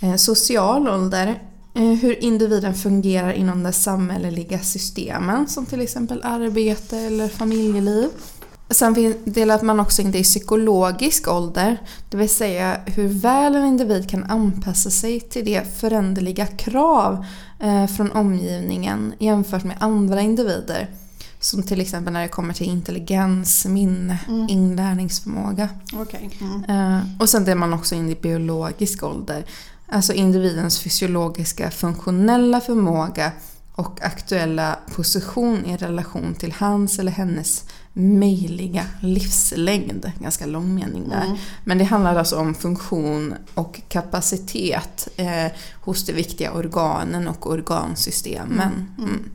Ja. 0.02 0.08
Eh, 0.08 0.16
Social 0.16 0.90
ålder 0.90 1.44
eh, 1.74 1.84
hur 1.84 2.24
individen 2.24 2.74
fungerar 2.74 3.32
inom 3.34 3.64
de 3.64 3.74
samhälleliga 3.74 4.60
systemen 4.60 5.48
som 5.48 5.66
till 5.66 5.82
exempel 5.82 6.22
arbete 6.24 6.98
eller 6.98 7.28
familjeliv. 7.28 8.10
Sen 8.72 9.16
delar 9.26 9.64
man 9.64 9.80
också 9.80 10.02
in 10.02 10.12
det 10.12 10.20
i 10.20 10.24
psykologisk 10.24 11.28
ålder, 11.28 11.78
det 12.10 12.18
vill 12.18 12.30
säga 12.30 12.82
hur 12.86 13.08
väl 13.08 13.56
en 13.56 13.66
individ 13.66 14.10
kan 14.10 14.24
anpassa 14.24 14.90
sig 14.90 15.20
till 15.20 15.46
de 15.46 15.62
föränderliga 15.80 16.48
krav 16.48 17.26
eh, 17.60 17.88
från 17.88 18.12
omgivningen 18.12 19.14
jämfört 19.20 19.64
med 19.64 19.78
andra 19.80 20.22
individer. 20.22 20.90
Som 21.40 21.64
till 21.64 21.82
exempel 21.82 22.14
när 22.14 22.22
det 22.22 22.28
kommer 22.28 22.54
till 22.54 22.68
intelligens, 22.68 23.66
minne, 23.66 24.20
mm. 24.28 24.50
inlärningsförmåga. 24.50 25.70
Okay. 26.02 26.30
Mm. 26.42 26.64
Eh, 26.64 27.04
och 27.20 27.30
sen 27.30 27.46
delar 27.46 27.60
man 27.60 27.74
också 27.74 27.96
in 27.96 28.10
i 28.10 28.16
biologisk 28.16 29.04
ålder. 29.04 29.46
Alltså 29.88 30.14
individens 30.14 30.80
fysiologiska 30.80 31.72
funktionella 31.72 32.62
förmåga 32.62 33.32
och 33.76 34.00
aktuella 34.02 34.80
position 34.96 35.66
i 35.66 35.78
relation 35.78 36.34
till 36.34 36.52
hans 36.52 37.00
eller 37.00 37.12
hennes 37.12 37.66
möjliga 37.94 38.86
livslängd. 39.02 40.12
Ganska 40.20 40.46
lång 40.46 40.76
mening 40.76 41.10
där. 41.10 41.26
Mm. 41.26 41.38
Men 41.64 41.78
det 41.78 41.84
handlar 41.84 42.16
alltså 42.16 42.36
om 42.36 42.56
funktion 42.56 43.36
och 43.54 43.82
kapacitet 43.90 45.08
eh, 45.16 45.52
hos 45.74 46.06
de 46.06 46.14
viktiga 46.14 46.52
organen 46.52 47.28
och 47.28 47.52
organsystemen. 47.52 48.88
Mm. 48.98 49.10
Mm. 49.10 49.30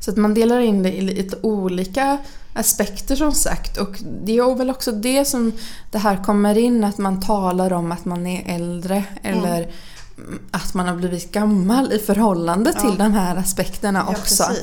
Så 0.00 0.10
att 0.10 0.16
man 0.16 0.34
delar 0.34 0.60
in 0.60 0.82
det 0.82 0.92
i 0.92 1.00
lite 1.00 1.36
olika 1.42 2.18
aspekter 2.52 3.16
som 3.16 3.32
sagt. 3.32 3.76
Och 3.76 3.98
det 4.24 4.38
är 4.38 4.54
väl 4.54 4.70
också 4.70 4.92
det 4.92 5.24
som 5.24 5.52
det 5.90 5.98
här 5.98 6.24
kommer 6.24 6.58
in, 6.58 6.84
att 6.84 6.98
man 6.98 7.20
talar 7.20 7.72
om 7.72 7.92
att 7.92 8.04
man 8.04 8.26
är 8.26 8.54
äldre 8.54 9.04
eller 9.22 9.58
mm. 9.58 10.38
att 10.50 10.74
man 10.74 10.86
har 10.86 10.96
blivit 10.96 11.32
gammal 11.32 11.92
i 11.92 11.98
förhållande 11.98 12.72
till 12.72 12.94
ja. 12.98 13.04
de 13.04 13.12
här 13.12 13.36
aspekterna 13.36 14.06
också. 14.06 14.42
Ja, 14.42 14.54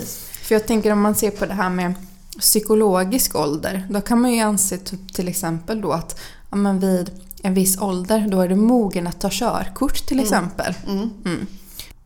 För 0.41 0.55
jag 0.55 0.67
tänker 0.67 0.91
om 0.91 1.01
man 1.01 1.15
ser 1.15 1.31
på 1.31 1.45
det 1.45 1.53
här 1.53 1.69
med 1.69 1.93
psykologisk 2.39 3.35
ålder, 3.35 3.87
då 3.89 4.01
kan 4.01 4.21
man 4.21 4.33
ju 4.33 4.39
anse 4.39 4.77
typ 4.77 5.13
till 5.13 5.27
exempel 5.27 5.81
då 5.81 5.91
att 5.91 6.19
ja, 6.49 6.57
men 6.57 6.79
vid 6.79 7.11
en 7.41 7.53
viss 7.53 7.81
ålder, 7.81 8.27
då 8.31 8.41
är 8.41 8.47
du 8.47 8.55
mogen 8.55 9.07
att 9.07 9.19
ta 9.19 9.29
körkort 9.31 10.07
till 10.07 10.19
mm. 10.19 10.23
exempel. 10.23 10.73
Mm. 10.87 11.09
Mm. 11.25 11.47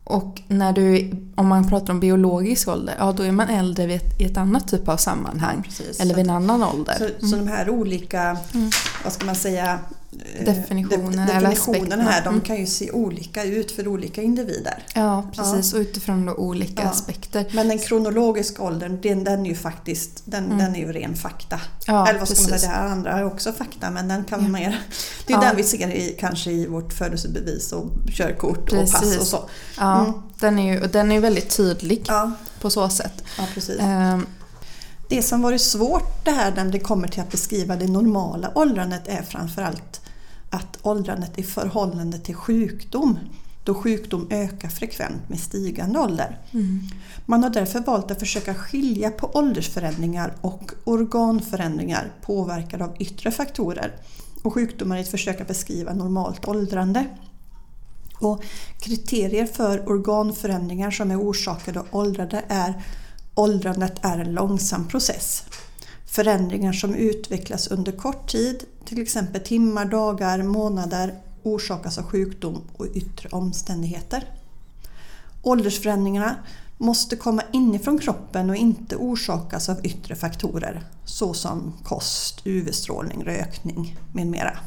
Och 0.04 0.42
när 0.48 0.74
du, 0.74 1.12
om 1.36 1.48
man 1.48 1.70
pratar 1.70 1.94
om 1.94 2.00
biologisk 2.00 2.68
ålder, 2.68 2.96
ja 3.00 3.12
då 3.12 3.24
är 3.24 3.32
man 3.32 3.50
äldre 3.50 3.94
ett, 3.94 4.22
i 4.22 4.24
ett 4.24 4.38
annat 4.38 4.68
typ 4.68 4.90
av 4.90 4.98
sammanhang. 4.98 5.64
Precis, 5.64 6.00
eller 6.00 6.16
vid 6.16 6.26
en 6.26 6.30
annan 6.30 6.64
ålder. 6.64 6.96
Så, 6.98 7.04
mm. 7.04 7.20
så 7.20 7.36
de 7.36 7.48
här 7.48 7.70
olika, 7.70 8.38
mm. 8.54 8.70
vad 9.04 9.14
ska 9.14 9.26
man 9.26 9.36
säga, 9.36 9.80
definitionen, 10.46 11.28
de, 11.28 11.34
definitionerna 11.34 12.04
här 12.04 12.24
de 12.24 12.30
mm. 12.30 12.42
kan 12.42 12.56
ju 12.56 12.66
se 12.66 12.92
olika 12.92 13.44
ut 13.44 13.72
för 13.72 13.88
olika 13.88 14.22
individer. 14.22 14.84
Ja, 14.94 15.28
precis. 15.36 15.74
Ja. 15.74 15.80
Och 15.80 15.82
utifrån 15.82 16.30
olika 16.30 16.84
ja. 16.84 16.90
aspekter. 16.90 17.46
Men 17.52 17.68
den 17.68 17.80
kronologiska 17.80 18.64
åldern, 18.64 19.00
den, 19.02 19.24
den 19.24 19.46
är 19.46 19.50
ju 19.50 19.56
faktiskt 19.56 20.22
den, 20.26 20.46
mm. 20.46 20.58
den 20.58 20.76
är 20.76 20.80
ju 20.80 20.94
ren 20.94 21.16
fakta. 21.16 21.60
Ja, 21.86 22.08
Eller 22.08 22.20
vad 22.20 22.28
ska 22.28 22.50
man 22.50 22.60
säga, 22.60 22.72
det 22.72 22.78
här 22.78 22.88
andra 22.88 23.12
är 23.12 23.26
också 23.26 23.54
fakta 23.54 23.92
men 23.92 24.08
den 24.08 24.24
kan 24.24 24.44
ja. 24.44 24.50
mer... 24.50 24.82
Det 25.28 25.34
är 25.34 25.42
den 25.42 25.56
vi 25.56 25.64
ser 25.64 25.88
i, 25.88 26.16
kanske 26.20 26.52
i 26.52 26.66
vårt 26.66 26.94
födelsebevis 26.94 27.72
och 27.72 27.92
körkort 28.12 28.70
precis. 28.70 28.96
och 28.96 29.02
pass 29.02 29.18
och 29.18 29.28
så. 29.28 29.50
Ja, 29.78 30.00
mm. 30.00 30.14
den 30.40 30.60
är 30.60 30.74
ju 30.74 30.88
den 30.88 31.12
är 31.12 31.20
väldigt 31.20 31.58
tydlig 31.58 32.08
på 32.62 32.70
så 32.70 32.90
sätt. 32.90 33.24
Ja, 33.38 33.44
precis. 33.54 33.80
Um, 33.80 34.28
det 35.10 35.22
som 35.22 35.42
varit 35.42 35.62
svårt 35.62 36.26
det 36.26 36.32
här 36.32 36.54
när 36.56 36.66
det 36.66 36.80
kommer 36.80 37.08
till 37.08 37.22
att 37.22 37.32
beskriva 37.32 37.76
det 37.76 37.88
normala 37.88 38.52
åldrandet 38.56 39.08
är 39.08 39.22
framförallt 39.22 40.02
att 40.58 40.78
åldrandet 40.82 41.40
i 41.40 41.44
förhållande 41.44 42.20
till 42.20 42.36
sjukdom 42.36 43.20
då 43.64 43.74
sjukdom 43.74 44.28
ökar 44.30 44.70
frekvent 44.70 45.30
med 45.30 45.40
stigande 45.40 46.00
ålder. 46.00 46.38
Mm. 46.52 46.80
Man 47.26 47.44
har 47.44 47.50
därför 47.50 47.80
valt 47.80 48.12
att 48.12 48.20
försöka 48.20 48.54
skilja 48.54 49.12
på 49.12 49.32
åldersförändringar 49.34 50.36
och 50.42 50.72
organförändringar 50.84 52.12
påverkade 52.22 52.84
av 52.84 52.96
yttre 53.00 53.32
faktorer 53.32 53.96
och 54.44 54.54
sjukdomar 54.54 54.98
i 54.98 55.02
ett 55.02 55.12
försök 55.12 55.42
att 55.42 55.48
beskriva 55.48 55.94
normalt 55.94 56.48
åldrande. 56.48 57.06
Och 58.20 58.44
kriterier 58.80 59.46
för 59.46 59.90
organförändringar 59.90 60.92
som 60.92 61.12
är 61.12 61.22
orsakade 61.22 61.80
av 61.80 61.88
åldrande 61.92 62.44
är 62.48 62.84
åldrandet 63.36 63.94
är 64.02 64.18
en 64.18 64.34
långsam 64.34 64.88
process. 64.88 65.44
Förändringar 66.18 66.74
som 66.74 66.96
utvecklas 66.96 67.68
under 67.68 67.92
kort 67.92 68.32
tid, 68.32 68.64
till 68.86 69.02
exempel 69.02 69.42
timmar, 69.42 69.86
dagar, 69.86 70.44
månader, 70.44 71.22
orsakas 71.44 71.98
av 71.98 72.04
sjukdom 72.04 72.62
och 72.78 72.88
yttre 72.94 73.30
omständigheter. 73.30 74.24
Åldersförändringarna 75.42 76.36
måste 76.78 77.16
komma 77.16 77.42
inifrån 77.54 78.00
kroppen 78.00 78.50
och 78.50 78.56
inte 78.56 78.96
orsakas 78.96 79.70
av 79.70 79.86
yttre 79.86 80.16
faktorer 80.16 80.84
såsom 81.06 81.74
kost, 81.84 82.42
UV-strålning, 82.48 83.24
rökning 83.24 83.98
med 84.14 84.28
mera. 84.28 84.58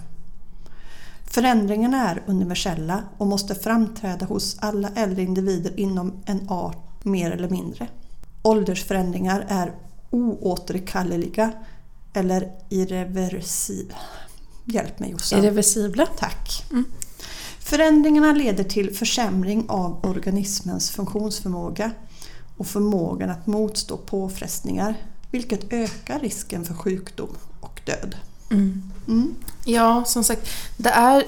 Förändringarna 1.26 2.10
är 2.10 2.22
universella 2.26 3.02
och 3.18 3.26
måste 3.26 3.54
framträda 3.54 4.26
hos 4.26 4.56
alla 4.58 4.88
äldre 4.94 5.22
individer 5.22 5.80
inom 5.80 6.12
en 6.26 6.48
art 6.48 7.04
mer 7.04 7.30
eller 7.30 7.48
mindre. 7.48 7.88
Åldersförändringar 8.42 9.46
är 9.48 9.72
oåterkalleliga 10.10 11.52
eller 12.12 12.52
irreversibla. 12.68 13.96
Hjälp 14.64 14.98
mig 14.98 15.10
Jossan. 15.10 15.38
Irreversibla. 15.38 16.06
Tack. 16.06 16.64
Mm. 16.70 16.84
Förändringarna 17.60 18.32
leder 18.32 18.64
till 18.64 18.94
försämring 18.94 19.64
av 19.68 20.06
organismens 20.06 20.90
funktionsförmåga 20.90 21.90
och 22.56 22.66
förmågan 22.66 23.30
att 23.30 23.46
motstå 23.46 23.96
påfrestningar 23.96 24.94
vilket 25.30 25.72
ökar 25.72 26.20
risken 26.20 26.64
för 26.64 26.74
sjukdom 26.74 27.36
och 27.60 27.80
död. 27.84 28.16
Mm. 28.50 28.82
Mm. 29.08 29.34
Ja, 29.64 30.04
som 30.04 30.24
sagt, 30.24 30.50
det 30.76 30.90
är, 30.90 31.24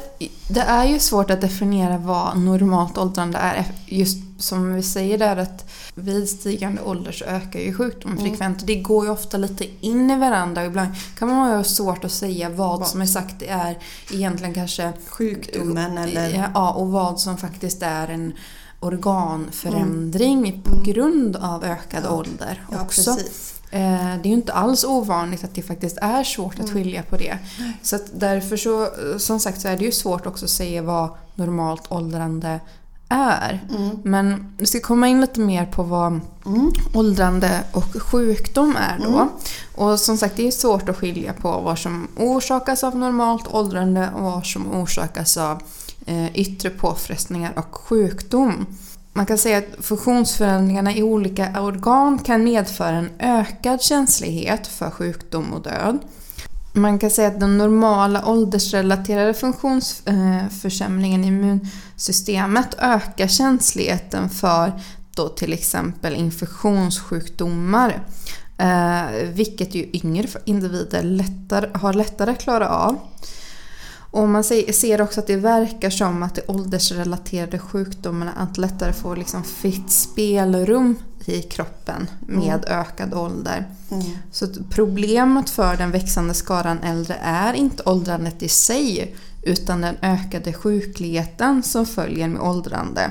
det 0.48 0.60
är 0.60 0.84
ju 0.84 0.98
svårt 0.98 1.30
att 1.30 1.40
definiera 1.40 1.98
vad 1.98 2.38
normalt 2.38 2.98
åldrande 2.98 3.38
är. 3.38 3.64
Just 3.86 4.18
som 4.38 4.74
vi 4.74 4.82
säger 4.82 5.18
där 5.18 5.36
att 5.36 5.70
vid 5.94 6.28
stigande 6.28 6.82
ålder 6.82 7.12
så 7.12 7.24
ökar 7.24 7.60
ju 7.60 7.74
sjukdomen 7.74 8.18
mm. 8.18 8.30
frekvent. 8.30 8.66
Det 8.66 8.74
går 8.74 9.04
ju 9.04 9.10
ofta 9.10 9.36
lite 9.36 9.66
in 9.80 10.10
i 10.10 10.16
varandra. 10.16 10.64
Ibland 10.64 10.90
kan 11.18 11.28
man 11.28 11.56
ha 11.56 11.64
svårt 11.64 12.04
att 12.04 12.12
säga 12.12 12.48
vad, 12.48 12.78
vad? 12.78 12.88
som 12.88 13.00
är 13.00 13.06
sagt 13.06 13.42
är 13.42 13.78
egentligen 14.12 14.54
kanske 14.54 14.92
sjukdomen 15.08 15.98
eller... 15.98 16.50
Ja, 16.54 16.72
och 16.72 16.88
vad 16.88 17.20
som 17.20 17.36
faktiskt 17.36 17.82
är 17.82 18.08
en 18.08 18.32
organförändring 18.80 20.38
mm. 20.38 20.62
på 20.62 20.82
grund 20.84 21.36
av 21.36 21.64
ökad 21.64 22.04
ja. 22.04 22.10
ålder 22.10 22.64
också. 22.68 23.10
Ja, 23.10 23.16
Eh, 23.16 23.61
det 23.72 23.78
är 23.78 24.26
ju 24.26 24.32
inte 24.32 24.52
alls 24.52 24.84
ovanligt 24.84 25.44
att 25.44 25.54
det 25.54 25.62
faktiskt 25.62 25.98
är 26.00 26.24
svårt 26.24 26.54
att 26.54 26.60
mm. 26.60 26.74
skilja 26.74 27.02
på 27.02 27.16
det. 27.16 27.38
Så 27.82 27.96
att 27.96 28.04
därför 28.14 28.56
så, 28.56 28.88
som 29.18 29.40
sagt, 29.40 29.60
så 29.60 29.68
är 29.68 29.76
det 29.76 29.84
ju 29.84 29.92
svårt 29.92 30.26
också 30.26 30.44
att 30.44 30.50
säga 30.50 30.82
vad 30.82 31.10
normalt 31.34 31.82
åldrande 31.88 32.60
är. 33.12 33.60
Mm. 33.70 33.98
Men 34.02 34.54
vi 34.58 34.66
ska 34.66 34.80
komma 34.80 35.08
in 35.08 35.20
lite 35.20 35.40
mer 35.40 35.66
på 35.66 35.82
vad 35.82 36.20
mm. 36.46 36.72
åldrande 36.94 37.64
och 37.72 38.02
sjukdom 38.02 38.76
är 38.76 38.98
då. 38.98 39.14
Mm. 39.14 39.28
Och 39.74 40.00
som 40.00 40.16
sagt, 40.16 40.36
det 40.36 40.46
är 40.46 40.50
svårt 40.50 40.88
att 40.88 40.96
skilja 40.96 41.32
på 41.32 41.60
vad 41.60 41.78
som 41.78 42.08
orsakas 42.16 42.84
av 42.84 42.96
normalt 42.96 43.48
åldrande 43.48 44.08
och 44.16 44.22
vad 44.22 44.46
som 44.46 44.74
orsakas 44.74 45.36
av 45.36 45.62
eh, 46.06 46.36
yttre 46.36 46.70
påfrestningar 46.70 47.52
och 47.56 47.74
sjukdom. 47.74 48.66
Man 49.12 49.26
kan 49.26 49.38
säga 49.38 49.58
att 49.58 49.84
funktionsförändringarna 49.84 50.94
i 50.94 51.02
olika 51.02 51.62
organ 51.62 52.18
kan 52.18 52.44
medföra 52.44 52.96
en 52.96 53.10
ökad 53.18 53.82
känslighet 53.82 54.66
för 54.66 54.90
sjukdom 54.90 55.52
och 55.52 55.62
död. 55.62 55.98
Man 56.72 56.98
kan 56.98 57.10
säga 57.10 57.28
att 57.28 57.40
den 57.40 57.58
normala 57.58 58.26
åldersrelaterade 58.26 59.34
funktionsförsämringen 59.34 61.24
i 61.24 61.26
immunsystemet 61.26 62.74
ökar 62.78 63.26
känsligheten 63.26 64.30
för 64.30 64.72
då 65.16 65.28
till 65.28 65.52
exempel 65.52 66.14
infektionssjukdomar. 66.14 68.06
Eh, 68.58 69.06
vilket 69.32 69.74
ju 69.74 69.90
yngre 69.92 70.28
individer 70.44 71.02
lättare, 71.02 71.68
har 71.74 71.92
lättare 71.92 72.30
att 72.30 72.40
klara 72.40 72.68
av. 72.68 72.98
Och 74.12 74.28
man 74.28 74.44
ser 74.44 75.00
också 75.00 75.20
att 75.20 75.26
det 75.26 75.36
verkar 75.36 75.90
som 75.90 76.22
att 76.22 76.34
de 76.34 76.42
åldersrelaterade 76.46 77.58
sjukdomarna 77.58 78.32
att 78.32 78.58
lättare 78.58 78.92
får 78.92 79.16
liksom 79.16 79.44
fritt 79.44 79.90
spelrum 79.90 80.96
i 81.24 81.42
kroppen 81.42 82.10
med 82.20 82.64
mm. 82.64 82.80
ökad 82.80 83.14
ålder. 83.14 83.66
Mm. 83.90 84.04
Så 84.32 84.46
problemet 84.70 85.50
för 85.50 85.76
den 85.76 85.90
växande 85.90 86.34
skaran 86.34 86.78
äldre 86.78 87.14
är 87.22 87.54
inte 87.54 87.82
åldrandet 87.86 88.42
i 88.42 88.48
sig 88.48 89.16
utan 89.42 89.80
den 89.80 89.96
ökade 90.02 90.52
sjukligheten 90.52 91.62
som 91.62 91.86
följer 91.86 92.28
med 92.28 92.42
åldrande 92.42 93.10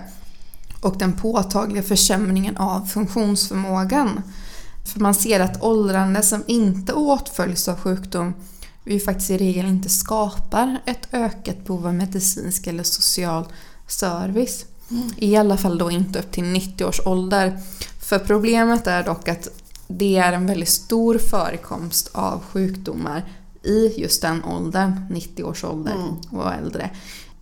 och 0.82 0.98
den 0.98 1.14
påtagliga 1.14 1.84
försämringen 1.84 2.58
av 2.58 2.86
funktionsförmågan. 2.86 4.22
För 4.94 5.00
man 5.00 5.14
ser 5.14 5.40
att 5.40 5.64
åldrande 5.64 6.22
som 6.22 6.44
inte 6.48 6.94
åtföljs 6.94 7.68
av 7.68 7.80
sjukdom 7.80 8.34
vi 8.84 9.00
faktiskt 9.00 9.30
i 9.30 9.38
regel 9.38 9.66
inte 9.66 9.90
skapar 9.90 10.82
ett 10.86 11.14
ökat 11.14 11.66
behov 11.66 11.88
av 11.88 11.94
medicinsk 11.94 12.68
eller 12.68 12.84
social 12.84 13.46
service. 13.88 14.66
I 15.16 15.36
alla 15.36 15.58
fall 15.58 15.78
då 15.78 15.92
inte 15.92 16.20
upp 16.20 16.32
till 16.32 16.44
90 16.44 16.86
års 16.86 17.02
ålder. 17.06 17.60
För 18.00 18.20
problemet 18.20 18.88
är 18.88 19.04
dock 19.04 19.28
att 19.28 19.48
det 19.88 20.18
är 20.18 20.34
en 20.34 20.48
väldigt 20.48 20.70
stor 20.70 21.18
förekomst 21.18 22.10
av 22.14 22.44
sjukdomar 22.44 23.24
i 23.64 24.02
just 24.02 24.22
den 24.22 24.44
åldern, 24.44 25.06
90 25.10 25.44
års 25.44 25.64
ålder 25.64 25.96
och 26.30 26.54
äldre. 26.54 26.90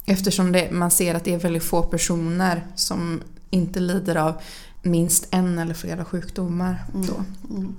Eftersom 0.05 0.51
det, 0.51 0.71
man 0.71 0.91
ser 0.91 1.15
att 1.15 1.23
det 1.23 1.33
är 1.33 1.39
väldigt 1.39 1.63
få 1.63 1.81
personer 1.81 2.67
som 2.75 3.21
inte 3.49 3.79
lider 3.79 4.15
av 4.15 4.41
minst 4.81 5.27
en 5.31 5.59
eller 5.59 5.73
flera 5.73 6.05
sjukdomar. 6.05 6.85
Då. 6.93 7.23
Mm. 7.55 7.75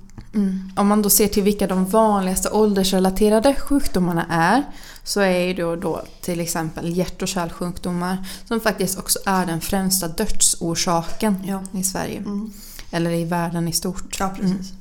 Om 0.75 0.87
man 0.87 1.01
då 1.01 1.09
ser 1.09 1.27
till 1.27 1.43
vilka 1.43 1.67
de 1.67 1.85
vanligaste 1.85 2.49
åldersrelaterade 2.49 3.55
sjukdomarna 3.55 4.25
är 4.29 4.63
så 5.03 5.19
är 5.19 5.39
ju 5.39 5.75
då, 5.75 6.01
till 6.21 6.39
exempel 6.39 6.97
hjärt 6.97 7.21
och 7.21 7.27
kärlsjukdomar 7.27 8.27
som 8.45 8.59
faktiskt 8.59 8.99
också 8.99 9.19
är 9.25 9.45
den 9.45 9.61
främsta 9.61 10.07
dödsorsaken 10.07 11.35
Ja. 11.43 11.63
i 11.79 11.83
Sverige. 11.83 12.17
Mm. 12.17 12.53
Eller 12.91 13.11
i 13.11 13.25
världen 13.25 13.67
i 13.67 13.71
stort. 13.73 14.17
Ja, 14.19 14.33
precis. 14.35 14.73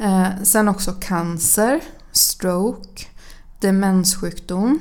Eh, 0.00 0.28
sen 0.42 0.68
också 0.68 0.92
cancer, 0.92 1.80
stroke, 2.12 3.06
demenssjukdom, 3.60 4.78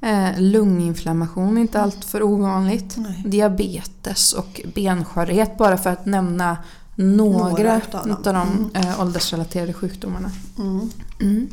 eh, 0.00 0.28
lunginflammation, 0.38 1.58
inte 1.58 1.80
allt 1.80 2.04
för 2.04 2.22
ovanligt. 2.22 2.96
Nej. 2.96 3.22
Diabetes 3.26 4.32
och 4.32 4.60
benskörhet 4.74 5.58
bara 5.58 5.76
för 5.78 5.90
att 5.90 6.06
nämna 6.06 6.56
några, 6.96 7.48
Några 7.48 7.74
av 7.74 8.06
dem. 8.06 8.16
de 8.22 8.70
eh, 8.74 9.00
åldersrelaterade 9.00 9.72
sjukdomarna. 9.72 10.30
Mm. 10.58 10.90
Mm. 11.20 11.48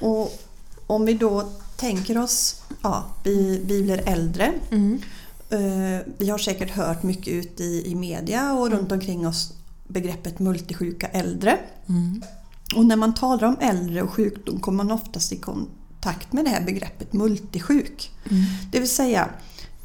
Och 0.00 0.42
om 0.86 1.06
vi 1.06 1.14
då 1.14 1.48
tänker 1.76 2.18
oss, 2.18 2.62
ja, 2.82 3.04
vi, 3.24 3.62
vi 3.64 3.82
blir 3.82 4.08
äldre. 4.08 4.52
Mm. 4.70 5.00
Eh, 5.50 6.06
vi 6.18 6.30
har 6.30 6.38
säkert 6.38 6.70
hört 6.70 7.02
mycket 7.02 7.28
ut 7.28 7.60
i, 7.60 7.82
i 7.86 7.94
media 7.94 8.52
och 8.52 8.70
runt 8.70 8.92
omkring 8.92 9.26
oss 9.26 9.52
begreppet 9.88 10.38
multisjuka 10.38 11.06
äldre. 11.06 11.58
Mm. 11.86 12.22
Och 12.76 12.86
när 12.86 12.96
man 12.96 13.14
talar 13.14 13.48
om 13.48 13.56
äldre 13.60 14.02
och 14.02 14.10
sjukdom 14.10 14.60
kommer 14.60 14.84
man 14.84 14.90
oftast 14.92 15.32
i 15.32 15.36
kontakt 15.36 16.32
med 16.32 16.44
det 16.44 16.50
här 16.50 16.64
begreppet 16.64 17.12
multisjuk. 17.12 18.10
Mm. 18.30 18.42
Det 18.72 18.78
vill 18.80 18.90
säga, 18.90 19.28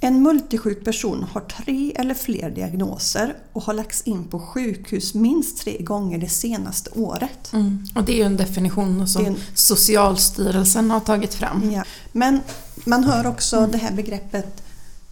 en 0.04 0.22
multisjuk 0.22 0.84
person 0.86 1.24
har 1.32 1.42
tre 1.42 1.92
eller 1.96 2.14
fler 2.14 2.50
diagnoser 2.50 3.36
och 3.54 3.64
har 3.64 3.74
lagts 3.74 4.02
in 4.02 4.24
på 4.24 4.40
sjukhus 4.40 5.14
minst 5.14 5.58
tre 5.58 5.78
gånger 5.82 6.18
det 6.18 6.30
senaste 6.30 6.90
året. 6.90 7.54
Mm. 7.54 7.86
Och 7.96 8.04
det 8.04 8.12
är 8.14 8.16
ju 8.18 8.24
en 8.24 8.38
definition 8.38 9.08
som 9.08 9.26
en- 9.26 9.38
Socialstyrelsen 9.56 10.92
har 10.92 11.00
tagit 11.00 11.34
fram. 11.34 11.72
Ja. 11.72 11.84
Men 12.12 12.40
man 12.86 13.04
hör 13.04 13.28
också 13.28 13.68
det 13.72 13.78
här 13.78 13.92
begreppet 13.94 14.64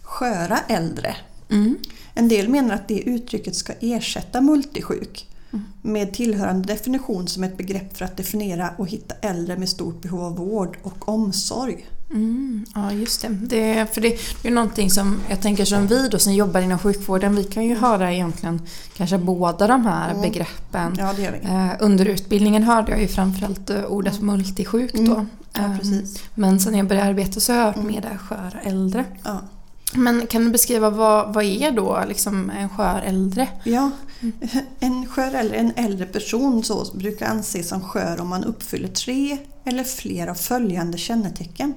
sköra 0.02 0.58
äldre. 0.68 1.16
Mm. 1.50 1.76
En 2.14 2.28
del 2.28 2.48
menar 2.48 2.74
att 2.74 2.88
det 2.88 3.00
uttrycket 3.00 3.56
ska 3.56 3.72
ersätta 3.80 4.40
multisjuk 4.40 5.28
med 5.82 6.14
tillhörande 6.14 6.66
definition 6.72 7.28
som 7.28 7.44
ett 7.44 7.56
begrepp 7.56 7.96
för 7.96 8.04
att 8.04 8.16
definiera 8.16 8.70
och 8.78 8.88
hitta 8.88 9.14
äldre 9.22 9.56
med 9.56 9.68
stort 9.68 10.02
behov 10.02 10.20
av 10.24 10.36
vård 10.36 10.76
och 10.82 11.08
omsorg. 11.08 11.86
Mm, 12.14 12.64
ja, 12.74 12.92
just 12.92 13.22
det. 13.22 13.28
det. 13.28 13.94
För 13.94 14.00
det, 14.00 14.18
är 14.44 14.50
någonting 14.50 14.90
som 14.90 15.20
jag 15.28 15.40
tänker 15.40 15.64
som 15.64 15.86
vi 15.86 16.08
då 16.08 16.18
som 16.18 16.32
jobbar 16.34 16.60
inom 16.60 16.78
sjukvården, 16.78 17.36
vi 17.36 17.44
kan 17.44 17.64
ju 17.64 17.74
höra 17.76 18.12
egentligen 18.12 18.62
kanske 18.96 19.18
båda 19.18 19.66
de 19.66 19.86
här 19.86 20.10
Mm. 20.10 20.22
begreppen. 20.22 20.96
Ja, 20.98 21.12
det 21.16 21.22
gör 21.22 21.32
vi. 21.42 21.46
Eh, 21.48 21.70
under 21.80 22.04
utbildningen 22.06 22.62
hörde 22.62 22.90
jag 22.92 23.00
ju 23.00 23.08
framförallt 23.08 23.70
eh, 23.70 23.84
ordet 23.84 24.20
multisjuk 24.20 24.92
då. 24.92 25.00
Mm. 25.14 25.26
Ja, 25.52 25.60
Eh, 25.64 25.78
precis. 25.78 26.22
Men 26.34 26.60
sen 26.60 26.74
jag 26.76 26.86
började 26.88 27.08
arbeta 27.08 27.40
så 27.40 27.52
har 27.52 27.58
jag 27.58 27.66
hört 27.66 27.76
Mm. 27.76 27.86
mer 27.86 28.00
det 28.00 28.08
här 28.08 28.16
sköra 28.16 28.60
äldre. 28.62 29.04
Ja. 29.24 29.40
Men 29.94 30.26
kan 30.26 30.44
du 30.44 30.50
beskriva 30.50 30.90
vad, 30.90 31.34
vad 31.34 31.44
är 31.44 31.70
då 31.70 32.04
liksom 32.08 32.50
en 32.50 32.68
skör 32.68 33.02
äldre? 33.06 33.48
Ja, 33.64 33.90
en 34.80 35.06
skör 35.06 35.34
eller 35.34 35.54
en 35.54 35.72
äldre 35.76 36.06
person 36.06 36.64
så 36.64 36.86
brukar 36.94 37.26
anses 37.26 37.68
som 37.68 37.80
skör 37.80 38.20
om 38.20 38.28
man 38.28 38.44
uppfyller 38.44 38.88
tre 38.88 39.38
eller 39.64 39.84
fler 39.84 40.26
av 40.26 40.34
följande 40.34 40.98
kännetecken. 40.98 41.74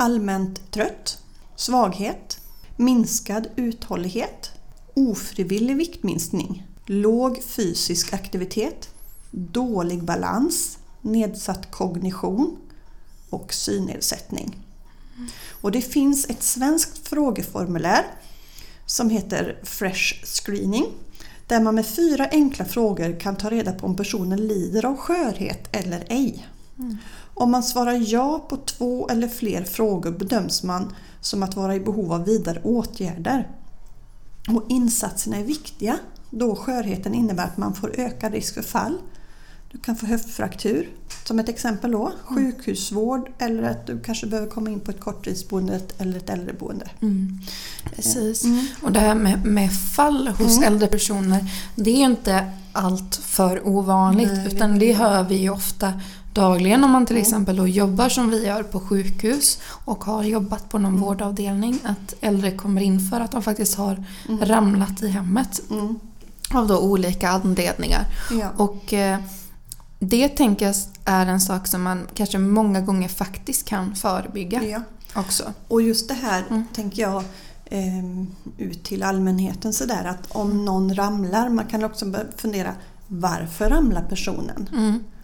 Allmänt 0.00 0.72
trött, 0.72 1.18
svaghet, 1.56 2.40
minskad 2.76 3.48
uthållighet, 3.56 4.50
ofrivillig 4.94 5.76
viktminskning, 5.76 6.66
låg 6.86 7.42
fysisk 7.42 8.12
aktivitet, 8.12 8.88
dålig 9.30 10.04
balans, 10.04 10.78
nedsatt 11.00 11.70
kognition 11.70 12.56
och 13.30 13.54
synnedsättning. 13.54 14.58
Och 15.50 15.72
det 15.72 15.82
finns 15.82 16.30
ett 16.30 16.42
svenskt 16.42 17.08
frågeformulär 17.08 18.04
som 18.86 19.10
heter 19.10 19.60
Fresh 19.62 20.24
Screening 20.24 20.86
där 21.46 21.60
man 21.60 21.74
med 21.74 21.86
fyra 21.86 22.28
enkla 22.30 22.64
frågor 22.64 23.20
kan 23.20 23.36
ta 23.36 23.50
reda 23.50 23.72
på 23.72 23.86
om 23.86 23.96
personen 23.96 24.46
lider 24.46 24.86
av 24.86 24.96
skörhet 24.96 25.68
eller 25.72 26.04
ej. 26.08 26.46
Mm. 26.78 26.96
Om 27.40 27.50
man 27.50 27.62
svarar 27.62 28.12
ja 28.12 28.46
på 28.48 28.56
två 28.56 29.08
eller 29.08 29.28
fler 29.28 29.64
frågor 29.64 30.10
bedöms 30.10 30.62
man 30.62 30.92
som 31.20 31.42
att 31.42 31.56
vara 31.56 31.74
i 31.74 31.80
behov 31.80 32.12
av 32.12 32.24
vidare 32.24 32.60
åtgärder. 32.64 33.48
Och 34.48 34.64
insatserna 34.68 35.36
är 35.36 35.44
viktiga 35.44 35.98
då 36.30 36.56
skörheten 36.56 37.14
innebär 37.14 37.44
att 37.44 37.56
man 37.56 37.74
får 37.74 38.00
ökad 38.00 38.32
risk 38.32 38.54
för 38.54 38.62
fall. 38.62 38.98
Du 39.72 39.78
kan 39.78 39.96
få 39.96 40.06
höftfraktur 40.06 40.88
som 41.24 41.38
ett 41.38 41.48
exempel 41.48 41.90
då, 41.90 42.12
sjukhusvård 42.24 43.30
eller 43.38 43.62
att 43.62 43.86
du 43.86 44.00
kanske 44.00 44.26
behöver 44.26 44.50
komma 44.50 44.70
in 44.70 44.80
på 44.80 44.90
ett 44.90 45.00
korttidsboende 45.00 45.80
eller 45.98 46.16
ett 46.16 46.30
äldreboende. 46.30 46.90
Mm. 47.00 47.38
Precis. 47.96 48.44
Mm. 48.44 48.66
Och 48.82 48.92
det 48.92 49.00
här 49.00 49.14
med, 49.14 49.46
med 49.46 49.72
fall 49.72 50.28
hos 50.28 50.56
Mm. 50.56 50.72
äldre 50.72 50.88
personer, 50.88 51.44
det 51.76 51.90
är 51.90 52.04
inte 52.04 52.52
allt 52.72 53.16
för 53.16 53.68
ovanligt. 53.68 54.32
Nej, 54.32 54.46
utan 54.46 54.78
det. 54.78 54.92
hör 54.92 55.24
vi 55.24 55.34
ju 55.34 55.50
ofta 55.50 55.92
dagligen 56.32 56.84
om 56.84 56.90
man 56.90 57.06
till 57.06 57.16
Mm. 57.16 57.22
exempel 57.26 57.56
då 57.56 57.66
jobbar 57.68 58.08
som 58.08 58.30
vi 58.30 58.46
gör 58.46 58.62
på 58.62 58.80
sjukhus 58.80 59.58
och 59.84 60.04
har 60.04 60.22
jobbat 60.24 60.68
på 60.68 60.78
någon 60.78 60.90
Mm. 60.92 61.00
vårdavdelning. 61.04 61.78
Att 61.84 62.14
äldre 62.20 62.50
kommer 62.50 62.80
in 62.80 63.00
för 63.10 63.20
att 63.20 63.30
de 63.32 63.42
faktiskt 63.42 63.74
har 63.74 64.04
Mm. 64.28 64.44
ramlat 64.44 65.02
i 65.02 65.08
hemmet 65.08 65.60
Mm. 65.70 65.98
av 66.54 66.66
då 66.66 66.78
olika 66.78 67.28
anledningar. 67.30 68.04
Ja. 68.40 68.50
Och 68.56 68.92
eh, 68.92 69.18
det 69.98 70.28
tänker 70.28 70.66
jag 70.66 70.74
är 71.04 71.26
en 71.26 71.40
sak 71.40 71.66
som 71.66 71.82
man 71.82 72.06
kanske 72.14 72.38
många 72.38 72.80
gånger 72.80 73.08
faktiskt 73.08 73.64
kan 73.68 73.94
förebygga 73.94 74.62
Ja. 74.64 74.80
också. 75.14 75.52
Och 75.68 75.82
just 75.82 76.08
det 76.08 76.14
här 76.14 76.44
Mm. 76.50 76.64
tänker 76.74 77.02
jag 77.02 77.24
ehm, 77.72 78.26
ut 78.58 78.84
till 78.84 79.02
allmänheten 79.02 79.72
sådär 79.72 80.04
att 80.04 80.30
om 80.36 80.64
någon 80.64 80.94
ramlar, 80.94 81.48
man 81.48 81.66
kan 81.66 81.84
också 81.84 82.14
fundera 82.36 82.72
varför 83.06 83.70
ramlar 83.70 84.02
personen? 84.02 84.68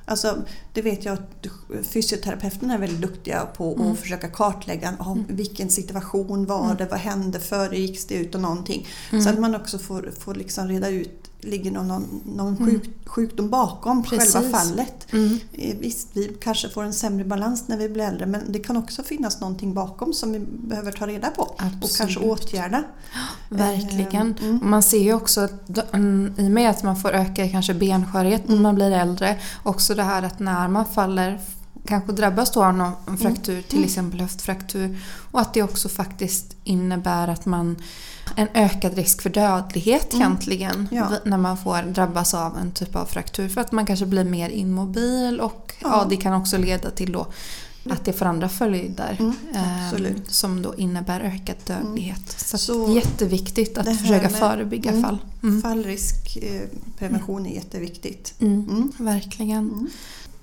Mm. 0.06 0.12
Alltså, 0.12 0.42
det 0.72 0.82
vet 0.82 1.04
jag 1.04 1.14
att 1.14 1.46
fysioterapeuterna 1.86 2.74
är 2.74 2.78
väldigt 2.78 3.00
duktiga 3.00 3.46
på 3.56 3.72
att 3.72 3.80
Mm. 3.80 3.96
försöka 3.96 4.28
kartlägga 4.28 4.94
ah, 4.98 5.16
vilken 5.28 5.70
situation 5.70 6.46
var 6.46 6.74
det, 6.74 6.86
vad 6.90 6.98
hände, 7.00 7.40
föregicks 7.40 8.04
det 8.04 8.14
ut 8.14 8.34
och 8.34 8.40
någonting. 8.40 8.86
Mm. 9.12 9.24
Så 9.24 9.30
att 9.30 9.38
man 9.38 9.54
också 9.54 9.78
får, 9.78 10.10
får 10.20 10.34
liksom 10.34 10.68
reda 10.68 10.88
ut, 10.88 11.30
ligger 11.40 11.70
någon, 11.70 12.20
någon, 12.36 12.56
Mm. 12.56 12.70
sjuk, 12.70 12.90
sjukdom 13.06 13.50
bakom 13.50 14.02
Precis. 14.04 14.34
själva 14.34 14.58
fallet? 14.58 15.12
Mm. 15.12 15.38
Eh, 15.52 15.76
Visst, 15.80 16.08
vi 16.12 16.36
kanske 16.40 16.68
får 16.68 16.82
en 16.84 16.92
sämre 16.94 17.24
balans 17.24 17.68
när 17.68 17.76
vi 17.78 17.88
blir 17.88 18.04
äldre 18.04 18.26
men 18.26 18.52
det 18.52 18.58
kan 18.58 18.76
också 18.76 19.02
finnas 19.02 19.40
någonting 19.40 19.74
bakom 19.74 20.12
som 20.12 20.32
vi 20.32 20.38
behöver 20.68 20.92
ta 20.92 21.06
reda 21.06 21.30
på 21.30 21.42
och 21.42 21.58
kanske 21.58 22.04
Absolut. 22.04 22.28
åtgärda. 22.30 22.84
Verkligen. 23.48 24.34
Eh, 24.40 24.44
mm. 24.44 24.60
Man 24.62 24.82
ser 24.82 24.98
ju 25.02 25.12
också 25.14 25.40
att 25.40 25.94
mm, 25.94 26.34
i 26.38 26.46
och 26.46 26.50
med 26.50 26.70
att 26.70 26.82
man 26.82 26.96
får 26.96 27.10
öka 27.10 27.48
kanske 27.48 27.74
benskörhet 27.74 28.42
när 28.48 28.52
Mm. 28.52 28.62
man 28.62 28.74
blir 28.74 28.90
äldre, 28.90 29.36
också 29.62 29.94
det 29.94 30.02
här 30.02 30.22
att 30.22 30.38
när 30.38 30.68
man 30.68 30.84
faller 30.84 31.40
kanske 31.86 32.12
drabbas 32.12 32.50
då 32.50 32.64
av 32.64 32.74
någon 32.74 32.92
en 33.06 33.18
fraktur, 33.18 33.62
till 33.62 33.78
Mm. 33.78 33.86
exempel 33.88 34.20
höftfraktur. 34.20 34.98
Och 35.30 35.40
att 35.40 35.54
det 35.54 35.62
också 35.62 35.88
faktiskt 35.88 36.56
innebär 36.64 37.28
att 37.28 37.46
man 37.46 37.76
en 38.36 38.48
ökad 38.54 38.94
risk 38.94 39.22
för 39.22 39.30
dödlighet 39.30 40.14
Mm. 40.14 40.22
egentligen 40.26 40.88
Ja. 40.90 41.08
när 41.24 41.38
man 41.38 41.56
får 41.58 41.82
drabbas 41.82 42.34
av 42.34 42.58
en 42.58 42.70
typ 42.70 42.96
av 42.96 43.04
fraktur. 43.04 43.48
För 43.48 43.60
att 43.60 43.72
man 43.72 43.86
kanske 43.86 44.06
blir 44.06 44.24
mer 44.24 44.48
immobil 44.50 45.40
och 45.40 45.74
ja. 45.82 45.88
Ja. 45.92 46.06
det 46.10 46.16
kan 46.16 46.32
också 46.34 46.58
leda 46.58 46.90
till 46.90 47.12
då 47.12 47.26
att 47.90 48.04
det 48.04 48.12
får 48.12 48.26
andra 48.26 48.48
följder 48.48 49.16
Mm, 49.20 49.34
eh, 49.54 50.14
som 50.28 50.62
då 50.62 50.74
innebär 50.74 51.20
ökad 51.20 51.56
dödlighet. 51.66 52.34
Så, 52.36 52.56
att 52.56 52.60
Så 52.62 52.94
jätteviktigt 52.94 53.78
att 53.78 54.00
försöka 54.00 54.28
förebygga 54.28 54.90
mm. 54.90 55.02
fall. 55.02 55.18
Mm. 55.42 55.62
Fallriskprevention 55.62 57.46
är 57.46 57.54
jätteviktigt. 57.54 58.34
Mm. 58.40 58.68
Mm. 58.70 58.92
Verkligen. 58.98 59.70
Mm. 59.70 59.90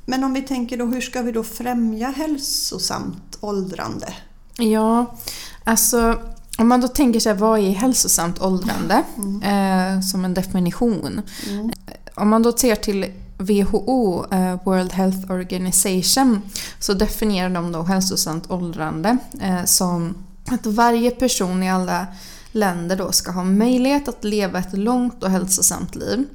Men 0.05 0.23
om 0.23 0.33
vi 0.33 0.41
tänker 0.41 0.77
då, 0.77 0.85
hur 0.85 1.01
ska 1.01 1.21
vi 1.21 1.31
då 1.31 1.43
främja 1.43 2.09
hälsosamt 2.09 3.37
åldrande? 3.41 4.13
Ja, 4.57 5.15
alltså 5.63 6.19
om 6.57 6.67
man 6.67 6.81
då 6.81 6.87
tänker 6.87 7.19
sig 7.19 7.33
vad 7.33 7.59
är 7.59 7.71
hälsosamt 7.71 8.41
åldrande 8.41 9.03
eh, 9.43 10.01
som 10.01 10.25
en 10.25 10.33
definition. 10.33 11.21
Mm. 11.49 11.71
Om 12.15 12.29
man 12.29 12.43
då 12.43 12.57
ser 12.57 12.75
till 12.75 13.05
WHO, 13.43 14.25
eh, 14.31 14.59
World 14.63 14.93
Health 14.93 15.31
Organization, 15.31 16.41
så 16.79 16.93
definierar 16.93 17.49
de 17.49 17.71
då 17.71 17.83
hälsosamt 17.83 18.51
åldrande 18.51 19.17
eh, 19.41 19.63
som 19.65 20.15
att 20.51 20.65
varje 20.65 21.11
person 21.11 21.63
i 21.63 21.71
alla 21.71 22.07
länder 22.51 22.95
då 22.95 23.11
ska 23.11 23.31
ha 23.31 23.43
möjlighet 23.43 24.07
att 24.07 24.23
leva 24.23 24.59
ett 24.59 24.77
långt 24.77 25.23
och 25.23 25.29
hälsosamt 25.29 25.95
liv. 25.95 26.25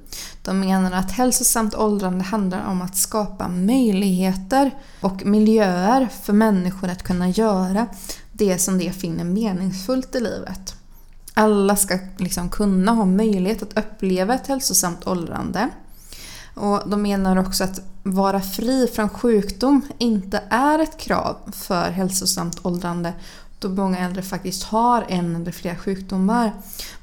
De 0.42 0.60
menar 0.60 0.92
att 0.92 1.12
hälsosamt 1.12 1.74
åldrande 1.74 2.24
handlar 2.24 2.70
om 2.70 2.82
att 2.82 2.96
skapa 2.96 3.48
möjligheter 3.48 4.70
och 5.00 5.26
miljöer 5.26 6.08
för 6.22 6.32
människor 6.32 6.88
att 6.88 7.02
kunna 7.02 7.28
göra 7.28 7.86
det 8.32 8.58
som 8.58 8.78
de 8.78 8.92
finner 8.92 9.24
meningsfullt 9.24 10.14
i 10.14 10.20
livet. 10.20 10.74
Alla 11.34 11.76
ska 11.76 11.98
liksom 12.16 12.48
kunna 12.48 12.92
ha 12.92 13.04
möjlighet 13.04 13.62
att 13.62 13.78
uppleva 13.78 14.34
ett 14.34 14.46
hälsosamt 14.46 15.06
åldrande. 15.06 15.68
Och 16.58 16.88
de 16.88 17.02
menar 17.02 17.36
också 17.36 17.64
att 17.64 17.80
vara 18.02 18.40
fri 18.40 18.86
från 18.94 19.08
sjukdom 19.08 19.82
inte 19.98 20.42
är 20.50 20.78
ett 20.78 20.98
krav 20.98 21.36
för 21.52 21.90
hälsosamt 21.90 22.58
åldrande 22.62 23.12
då 23.58 23.68
många 23.68 23.98
äldre 23.98 24.22
faktiskt 24.22 24.62
har 24.62 25.04
en 25.08 25.36
eller 25.36 25.52
flera 25.52 25.76
sjukdomar. 25.76 26.52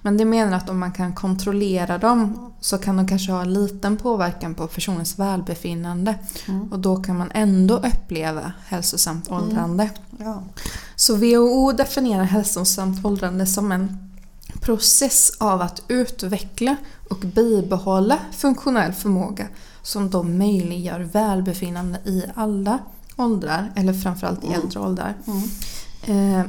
Men 0.01 0.17
de 0.17 0.25
menar 0.25 0.57
att 0.57 0.69
om 0.69 0.79
man 0.79 0.91
kan 0.91 1.13
kontrollera 1.13 1.97
dem 1.97 2.51
så 2.59 2.77
kan 2.77 2.97
de 2.97 3.07
kanske 3.07 3.31
ha 3.31 3.41
en 3.41 3.53
liten 3.53 3.97
påverkan 3.97 4.55
på 4.55 4.67
personens 4.67 5.19
välbefinnande. 5.19 6.15
Mm. 6.47 6.71
Och 6.71 6.79
då 6.79 6.95
kan 6.95 7.17
man 7.17 7.31
ändå 7.33 7.77
uppleva 7.77 8.53
hälsosamt 8.65 9.29
mm. 9.29 9.41
åldrande. 9.41 9.83
Mm. 9.83 10.31
Ja. 10.31 10.43
Så 10.95 11.15
WHO 11.15 11.71
definierar 11.71 12.23
hälsosamt 12.23 13.05
åldrande 13.05 13.45
som 13.45 13.71
en 13.71 14.11
process 14.65 15.31
av 15.37 15.61
att 15.61 15.81
utveckla 15.87 16.75
och 17.09 17.17
bibehålla 17.17 18.19
funktionell 18.31 18.93
förmåga 18.93 19.47
som 19.81 20.09
då 20.09 20.23
möjliggör 20.23 20.99
välbefinnande 20.99 21.99
i 22.05 22.23
alla 22.35 22.79
åldrar, 23.15 23.71
eller 23.75 23.93
framförallt 23.93 24.43
i 24.43 24.47
mm. 24.47 24.61
äldre 24.61 24.79
åldrar. 24.79 25.13
Mm. 25.27 26.39
Eh, 26.41 26.45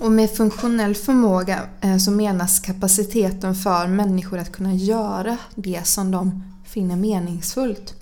och 0.00 0.12
med 0.12 0.30
funktionell 0.30 0.94
förmåga 0.94 1.60
eh, 1.80 1.96
så 1.96 2.10
menas 2.10 2.60
kapaciteten 2.60 3.54
för 3.54 3.86
människor 3.86 4.38
att 4.38 4.52
kunna 4.52 4.74
göra 4.74 5.36
det 5.54 5.86
som 5.86 6.10
de 6.10 6.44
finner 6.64 6.96
meningsfullt. 6.96 7.94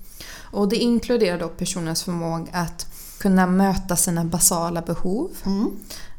Och 0.53 0.69
det 0.69 0.77
inkluderar 0.77 1.39
då 1.39 1.49
personens 1.49 2.03
förmåga 2.03 2.53
att 2.53 2.87
kunna 3.19 3.47
möta 3.47 3.97
sina 3.97 4.25
basala 4.25 4.83
behov. 4.83 5.31
Mm. 5.47 5.71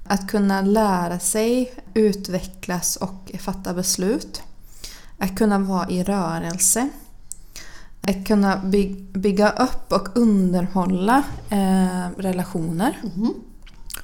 Att 0.10 0.28
kunna 0.28 0.62
lära 0.62 1.20
sig, 1.20 1.74
utvecklas 1.94 2.96
och 2.96 3.32
fatta 3.40 3.74
beslut. 3.74 4.42
Att 5.18 5.38
kunna 5.38 5.60
vara 5.60 5.90
i 5.90 6.04
rörelse. 6.04 6.90
Att 8.02 8.28
kunna 8.28 8.58
bygga 9.14 9.50
upp 9.50 9.92
och 9.92 10.18
underhålla 10.18 11.24
eh, 11.50 12.10
relationer. 12.18 13.02
Mm. 13.16 13.34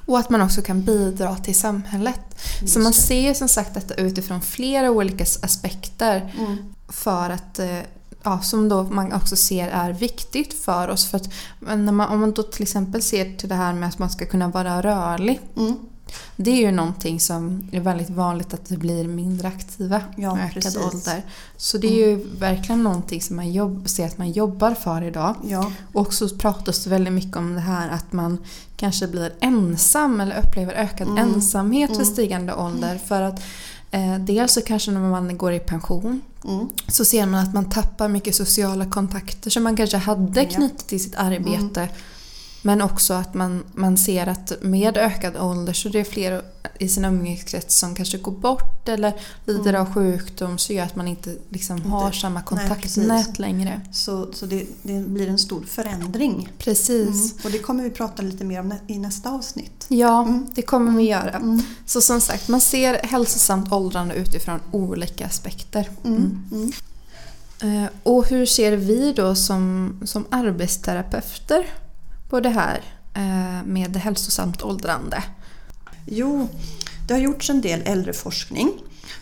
Och 0.06 0.18
att 0.18 0.30
man 0.30 0.42
också 0.42 0.62
kan 0.62 0.82
bidra 0.82 1.36
till 1.36 1.54
samhället. 1.54 2.20
Just 2.60 2.74
Så 2.74 2.80
man 2.80 2.92
ser 2.92 3.34
som 3.34 3.48
sagt 3.48 3.74
detta 3.74 3.94
utifrån 3.94 4.40
flera 4.40 4.90
olika 4.90 5.24
aspekter. 5.42 6.34
Mm. 6.38 6.56
För 6.88 7.30
att 7.30 7.58
eh, 7.58 7.78
ja, 8.22 8.40
som 8.40 8.68
då 8.68 8.82
man 8.82 9.12
också 9.12 9.36
ser 9.36 9.68
är 9.68 9.92
viktigt 9.92 10.54
för 10.54 10.88
oss. 10.88 11.06
För 11.10 11.16
att, 11.16 11.28
när 11.60 11.92
man, 11.92 12.08
om 12.08 12.20
man 12.20 12.32
då 12.32 12.42
till 12.42 12.62
exempel 12.62 13.02
ser 13.02 13.36
till 13.36 13.48
det 13.48 13.54
här 13.54 13.72
med 13.72 13.88
att 13.88 13.98
man 13.98 14.10
ska 14.10 14.26
kunna 14.26 14.48
vara 14.48 14.82
rörlig. 14.82 15.40
Mm. 15.56 15.76
Det 16.36 16.50
är 16.50 16.56
ju 16.56 16.72
någonting 16.72 17.20
som 17.20 17.68
är 17.72 17.80
väldigt 17.80 18.10
vanligt 18.10 18.54
att 18.54 18.68
det 18.68 18.76
blir 18.76 19.08
mindre 19.08 19.48
aktiva 19.48 20.02
ja, 20.16 20.34
med 20.34 20.44
ökad 20.44 20.62
precis. 20.62 20.76
ålder. 20.76 21.22
Så 21.56 21.78
det 21.78 21.86
är 21.86 22.08
mm. 22.08 22.20
ju 22.20 22.38
verkligen 22.38 22.82
någonting 22.82 23.22
som 23.22 23.36
man 23.36 23.52
jobb, 23.52 23.88
ser 23.88 24.06
att 24.06 24.18
man 24.18 24.30
jobbar 24.30 24.74
för 24.74 25.02
idag. 25.02 25.34
Ja. 25.44 25.72
Och 25.92 26.14
så 26.14 26.28
pratas 26.28 26.84
det 26.84 26.90
väldigt 26.90 27.12
mycket 27.12 27.36
om 27.36 27.54
det 27.54 27.60
här 27.60 27.88
att 27.88 28.12
man 28.12 28.38
kanske 28.76 29.08
blir 29.08 29.32
ensam 29.40 30.20
eller 30.20 30.38
upplever 30.46 30.72
ökad 30.72 31.08
mm. 31.08 31.18
ensamhet 31.18 31.90
vid 31.90 31.96
mm. 31.96 32.12
stigande 32.12 32.54
ålder. 32.54 32.98
För 32.98 33.22
att 33.22 33.40
eh, 33.90 34.18
dels 34.18 34.52
så 34.52 34.60
kanske 34.60 34.90
när 34.90 35.00
man 35.00 35.38
går 35.38 35.52
i 35.52 35.58
pension 35.58 36.20
mm. 36.44 36.68
så 36.88 37.04
ser 37.04 37.26
man 37.26 37.40
att 37.40 37.54
man 37.54 37.70
tappar 37.70 38.08
mycket 38.08 38.34
sociala 38.34 38.90
kontakter 38.90 39.50
som 39.50 39.62
man 39.62 39.76
kanske 39.76 39.96
hade 39.96 40.44
knutit 40.44 40.86
till 40.86 41.02
sitt 41.02 41.14
arbete 41.16 41.80
mm. 41.80 41.94
Men 42.66 42.82
också 42.82 43.14
att 43.14 43.34
man, 43.34 43.64
man 43.74 43.96
ser 43.96 44.26
att 44.26 44.52
med 44.60 44.96
ökad 44.96 45.36
ålder 45.36 45.72
så 45.72 45.88
är 45.88 45.92
det 45.92 46.04
fler 46.04 46.42
i 46.78 46.88
sin 46.88 47.04
umgängeskrets 47.04 47.78
som 47.78 47.94
kanske 47.94 48.18
går 48.18 48.32
bort 48.32 48.88
eller 48.88 49.12
lider 49.46 49.74
mm. 49.74 49.82
av 49.82 49.94
sjukdom 49.94 50.58
så 50.58 50.72
gör 50.72 50.84
att 50.84 50.96
man 50.96 51.08
inte 51.08 51.36
liksom 51.48 51.82
har 51.82 52.12
samma 52.12 52.42
kontaktnät 52.42 53.38
längre. 53.38 53.80
Så, 53.92 54.32
så 54.32 54.46
det, 54.46 54.66
det, 54.82 55.00
blir 55.00 55.28
en 55.28 55.38
stor 55.38 55.62
förändring. 55.62 56.48
Precis. 56.58 57.32
Mm. 57.32 57.44
Och 57.44 57.50
det 57.50 57.58
kommer 57.58 57.84
vi 57.84 57.90
prata 57.90 58.22
lite 58.22 58.44
mer 58.44 58.60
om 58.60 58.74
i 58.86 58.98
nästa 58.98 59.30
avsnitt. 59.30 59.86
Ja, 59.88 60.22
mm. 60.22 60.46
det 60.54 60.62
kommer 60.62 60.98
vi 60.98 61.04
göra. 61.08 61.36
Mm. 61.36 61.62
Så 61.86 62.00
som 62.00 62.20
sagt, 62.20 62.48
man 62.48 62.60
ser 62.60 62.94
hälsosamt 62.94 63.72
åldrande 63.72 64.14
utifrån 64.14 64.60
olika 64.70 65.26
aspekter. 65.26 65.90
Mm. 66.04 66.42
Mm. 66.52 66.72
Eh, 67.60 67.90
och 68.02 68.28
hur 68.28 68.46
ser 68.46 68.72
vi 68.72 69.12
då 69.12 69.34
som, 69.34 69.92
som 70.04 70.26
arbetsterapeuter 70.30 71.66
på 72.34 72.40
det 72.40 72.48
här 72.48 72.82
eh, 73.14 73.66
med 73.66 73.96
hälsosamt 73.96 74.62
åldrande? 74.62 75.22
Jo, 76.06 76.48
det 77.08 77.14
har 77.14 77.20
gjorts 77.20 77.50
en 77.50 77.60
del 77.60 77.82
äldreforskning 77.84 78.70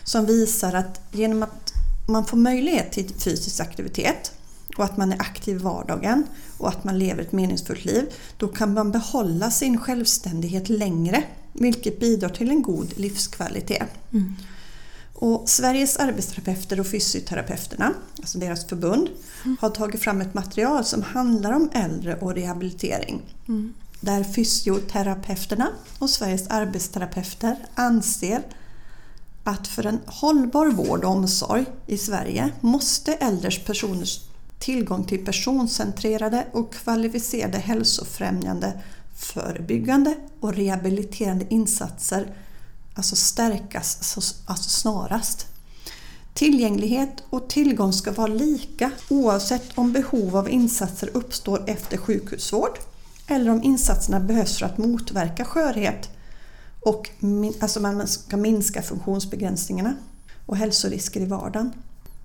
som 0.03 0.25
visar 0.25 0.73
att 0.73 1.01
genom 1.11 1.43
att 1.43 1.73
man 2.07 2.25
får 2.25 2.37
möjlighet 2.37 2.91
till 2.91 3.13
fysisk 3.13 3.59
aktivitet 3.59 4.31
och 4.77 4.83
att 4.83 4.97
man 4.97 5.11
är 5.11 5.21
aktiv 5.21 5.55
i 5.55 5.59
vardagen 5.59 6.23
och 6.57 6.69
att 6.69 6.83
man 6.83 6.99
lever 6.99 7.21
ett 7.21 7.31
meningsfullt 7.31 7.85
liv, 7.85 8.05
då 8.37 8.47
kan 8.47 8.73
man 8.73 8.91
behålla 8.91 9.51
sin 9.51 9.77
självständighet 9.77 10.69
längre, 10.69 11.23
vilket 11.53 11.99
bidrar 11.99 12.29
till 12.29 12.49
en 12.49 12.61
god 12.61 12.97
livskvalitet. 12.97 13.89
Mm. 14.11 14.35
Och 15.13 15.49
Sveriges 15.49 15.97
arbetsterapeuter 15.97 16.79
och 16.79 16.87
fysioterapeuterna, 16.87 17.93
alltså 18.17 18.37
deras 18.37 18.65
förbund, 18.65 19.09
mm. 19.43 19.57
har 19.61 19.69
tagit 19.69 20.01
fram 20.01 20.21
ett 20.21 20.33
material 20.33 20.85
som 20.85 21.03
handlar 21.03 21.51
om 21.51 21.69
äldre 21.73 22.15
och 22.15 22.35
rehabilitering. 22.35 23.21
Mm. 23.47 23.73
Där 23.99 24.23
fysioterapeuterna 24.23 25.67
och 25.99 26.09
Sveriges 26.09 26.47
arbetsterapeuter 26.47 27.55
anser 27.75 28.43
att 29.43 29.67
för 29.67 29.85
en 29.85 29.99
hållbar 30.05 30.67
vård 30.67 31.03
och 31.03 31.11
omsorg 31.11 31.65
i 31.87 31.97
Sverige 31.97 32.51
måste 32.61 33.13
äldres 33.13 33.59
personers 33.65 34.19
tillgång 34.59 35.03
till 35.03 35.25
personcentrerade 35.25 36.47
och 36.51 36.73
kvalificerade 36.73 37.57
hälsofrämjande, 37.57 38.81
förebyggande 39.15 40.15
och 40.39 40.55
rehabiliterande 40.55 41.45
insatser 41.49 42.27
alltså 42.95 43.15
stärkas 43.15 43.97
alltså, 43.97 44.35
alltså 44.45 44.69
snarast. 44.69 45.47
Tillgänglighet 46.33 47.23
och 47.29 47.49
tillgång 47.49 47.93
ska 47.93 48.11
vara 48.11 48.27
lika 48.27 48.91
oavsett 49.09 49.77
om 49.77 49.93
behov 49.93 50.37
av 50.37 50.49
insatser 50.49 51.09
uppstår 51.13 51.63
efter 51.67 51.97
sjukhusvård 51.97 52.79
eller 53.27 53.51
om 53.51 53.63
insatserna 53.63 54.19
behövs 54.19 54.57
för 54.57 54.65
att 54.65 54.77
motverka 54.77 55.45
skörhet 55.45 56.09
och 56.79 57.09
alltså 57.59 57.79
man 57.79 58.07
ska 58.07 58.37
minska 58.37 58.81
funktionsbegränsningarna 58.81 59.95
och 60.45 60.57
hälsorisker 60.57 61.21
i 61.21 61.25
vardagen. 61.25 61.73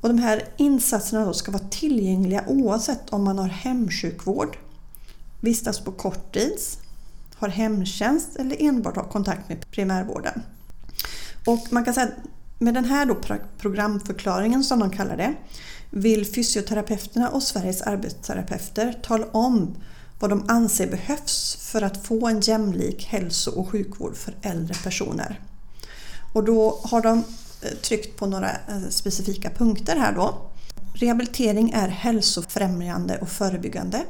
Och 0.01 0.09
de 0.09 0.19
här 0.19 0.49
insatserna 0.57 1.25
då 1.25 1.33
ska 1.33 1.53
vara 1.53 1.69
tillgängliga 1.71 2.45
oavsett 2.47 3.11
om 3.11 3.25
man 3.25 3.39
har 3.39 3.49
hemsjukvård, 3.49 4.57
vistas 5.41 5.81
på 5.81 5.93
korttids, 5.93 6.79
har 7.35 7.49
hemtjänst 7.49 8.37
eller 8.37 8.63
enbart 8.63 8.97
har 8.97 9.05
kontakt 9.05 9.49
med 9.49 9.71
primärvården. 9.71 10.43
Och 11.49 11.67
man 11.71 11.85
kan 11.85 11.95
säga 11.95 12.07
att 12.07 12.15
med 12.59 12.75
den 12.75 12.85
här 12.85 13.07
då 13.07 13.17
programförklaringen 13.59 14.65
som 14.65 14.79
de 14.79 14.91
kallar 14.91 15.17
det 15.17 15.35
vill 15.91 16.27
fysioterapeuterna 16.27 17.29
och 17.29 17.43
Sveriges 17.43 17.83
arbetsterapeuter 17.83 18.93
tala 19.03 19.27
om 19.27 19.77
vad 20.19 20.31
de 20.31 20.45
anser 20.49 20.91
behövs 20.91 21.57
för 21.61 21.83
att 21.83 22.07
få 22.07 22.29
en 22.29 22.41
jämlik 22.41 23.05
hälso 23.05 23.51
och 23.51 23.69
sjukvård 23.69 24.17
för 24.17 24.35
äldre 24.43 24.75
personer. 24.85 25.41
Och 26.33 26.45
då 26.45 26.81
har 26.83 27.03
de 27.03 27.19
eh, 27.63 27.79
tryckt 27.83 28.17
på 28.17 28.27
några 28.27 28.51
eh, 28.51 28.89
specifika 28.91 29.51
punkter 29.51 29.97
här 29.97 30.15
då. 30.15 30.51
Rehabilitering 30.95 31.71
är 31.71 31.89
hälsofrämjande 31.89 33.19
och 33.19 33.29
förebyggande. 33.29 34.05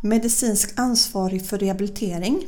Medicinsk 0.00 0.72
ansvarig 0.76 1.46
för 1.46 1.58
rehabilitering 1.58 2.46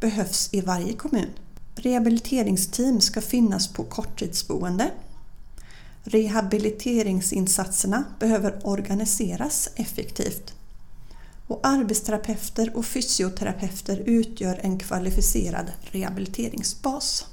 behövs 0.00 0.48
i 0.52 0.60
varje 0.60 0.92
kommun. 0.92 1.28
Rehabiliteringsteam 1.74 3.00
ska 3.00 3.20
finnas 3.20 3.72
på 3.72 3.84
korttidsboende. 3.84 4.90
Rehabiliteringsinsatserna 6.02 8.04
behöver 8.20 8.60
organiseras 8.64 9.68
effektivt. 9.76 10.54
Och 11.46 11.60
arbetsterapeuter 11.62 12.76
och 12.76 12.86
fysioterapeuter 12.86 14.02
utgör 14.06 14.60
en 14.62 14.78
kvalificerad 14.78 15.72
rehabiliteringsbas. 15.82 17.26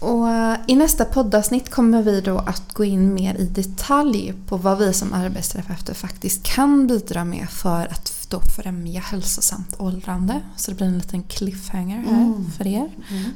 Och 0.00 0.28
eh, 0.28 0.58
I 0.66 0.76
nästa 0.76 1.04
poddavsnitt 1.04 1.70
kommer 1.70 2.02
vi 2.02 2.20
då 2.20 2.38
att 2.38 2.74
gå 2.74 2.84
in 2.84 3.14
mer 3.14 3.34
i 3.34 3.44
detalj 3.44 4.34
på 4.46 4.56
vad 4.56 4.78
vi 4.78 4.92
som 4.92 5.12
arbetsterapeuter 5.12 5.94
faktiskt 5.94 6.42
kan 6.42 6.86
bidra 6.86 7.24
med 7.24 7.50
för 7.50 7.86
att 7.86 8.08
då 8.34 8.40
främja 8.40 9.00
hälsosamt 9.00 9.74
åldrande. 9.78 10.40
Så 10.56 10.70
det 10.70 10.76
blir 10.76 10.86
en 10.86 10.98
liten 10.98 11.22
cliffhanger 11.22 11.98
här 11.98 12.22
Mm. 12.22 12.50
för 12.50 12.66
er. 12.66 12.90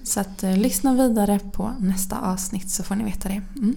Så 0.05 0.21
att 0.21 0.43
eh, 0.43 0.57
lyssna 0.57 0.95
vidare 0.95 1.39
på 1.53 1.73
nästa 1.79 2.19
avsnitt 2.21 2.71
så 2.71 2.83
får 2.83 2.95
ni 2.95 3.05
veta 3.05 3.29
det. 3.29 3.43
Mm. 3.57 3.77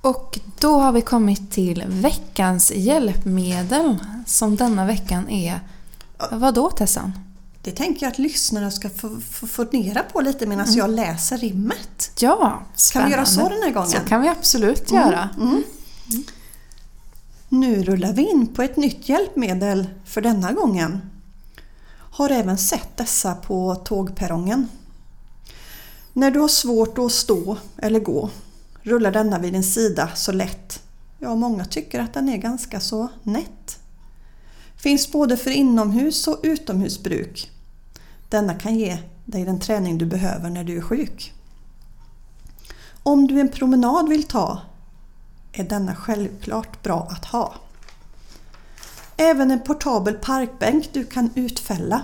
Och 0.00 0.38
då 0.60 0.78
har 0.80 0.92
vi 0.92 1.00
kommit 1.00 1.50
till 1.50 1.84
veckans 1.86 2.72
hjälpmedel 2.74 3.96
som 4.26 4.56
denna 4.56 4.86
veckan 4.86 5.28
är... 5.28 5.60
Vad 6.32 6.54
då 6.54 6.70
Tessan? 6.70 7.12
Det 7.68 7.74
tänker 7.74 8.06
jag 8.06 8.12
att 8.12 8.18
lyssnarna 8.18 8.70
ska 8.70 8.90
få, 8.90 9.20
få 9.20 9.46
fundera 9.46 10.02
på 10.02 10.20
lite 10.20 10.46
medan 10.46 10.74
jag 10.74 10.90
läser 10.90 11.38
rimmet. 11.38 12.10
Ja, 12.20 12.62
Kan 12.92 13.04
vi 13.04 13.10
göra 13.12 13.24
så 13.24 13.32
spännande. 13.32 13.54
den 13.56 13.62
här 13.62 13.72
gången? 13.72 13.90
Så 13.90 13.98
kan 13.98 14.22
vi 14.22 14.28
absolut 14.28 14.92
göra. 14.92 15.28
Nu 17.48 17.82
rullar 17.82 18.12
vi 18.12 18.30
in 18.30 18.46
på 18.46 18.62
ett 18.62 18.76
nytt 18.76 19.08
hjälpmedel 19.08 19.88
för 20.04 20.20
denna 20.20 20.52
gången. 20.52 21.00
Har 22.12 22.30
även 22.30 22.58
sett 22.58 22.96
dessa 22.96 23.34
på 23.34 23.74
tågperrongen. 23.74 24.68
När 26.12 26.30
du 26.30 26.40
har 26.40 26.48
svårt 26.48 26.98
att 26.98 27.12
stå 27.12 27.56
eller 27.76 28.00
gå 28.00 28.30
rullar 28.82 29.12
denna 29.12 29.38
vid 29.38 29.52
din 29.52 29.64
sida 29.64 30.08
så 30.14 30.32
lätt. 30.32 30.82
Ja, 31.18 31.34
många 31.34 31.64
tycker 31.64 32.00
att 32.00 32.14
den 32.14 32.28
är 32.28 32.36
ganska 32.36 32.80
så 32.80 33.08
nätt. 33.22 33.78
Finns 34.76 35.12
både 35.12 35.36
för 35.36 35.50
inomhus 35.50 36.28
och 36.28 36.40
utomhusbruk. 36.42 37.50
Denna 38.28 38.54
kan 38.54 38.74
ge 38.74 38.98
dig 39.24 39.44
den 39.44 39.60
träning 39.60 39.98
du 39.98 40.06
behöver 40.06 40.50
när 40.50 40.64
du 40.64 40.76
är 40.76 40.82
sjuk. 40.82 41.34
Om 43.02 43.26
du 43.26 43.40
en 43.40 43.48
promenad 43.48 44.08
vill 44.08 44.22
ta 44.24 44.60
är 45.52 45.64
denna 45.64 45.94
självklart 45.94 46.82
bra 46.82 47.08
att 47.10 47.24
ha. 47.24 47.54
Även 49.16 49.50
en 49.50 49.60
portabel 49.60 50.14
parkbänk 50.14 50.92
du 50.92 51.04
kan 51.04 51.30
utfälla 51.34 52.02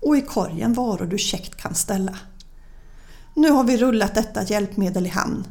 och 0.00 0.16
i 0.16 0.20
korgen 0.20 0.72
varor 0.72 1.06
du 1.06 1.18
käckt 1.18 1.56
kan 1.56 1.74
ställa. 1.74 2.18
Nu 3.34 3.50
har 3.50 3.64
vi 3.64 3.76
rullat 3.76 4.14
detta 4.14 4.42
hjälpmedel 4.42 5.06
i 5.06 5.08
hamn. 5.08 5.44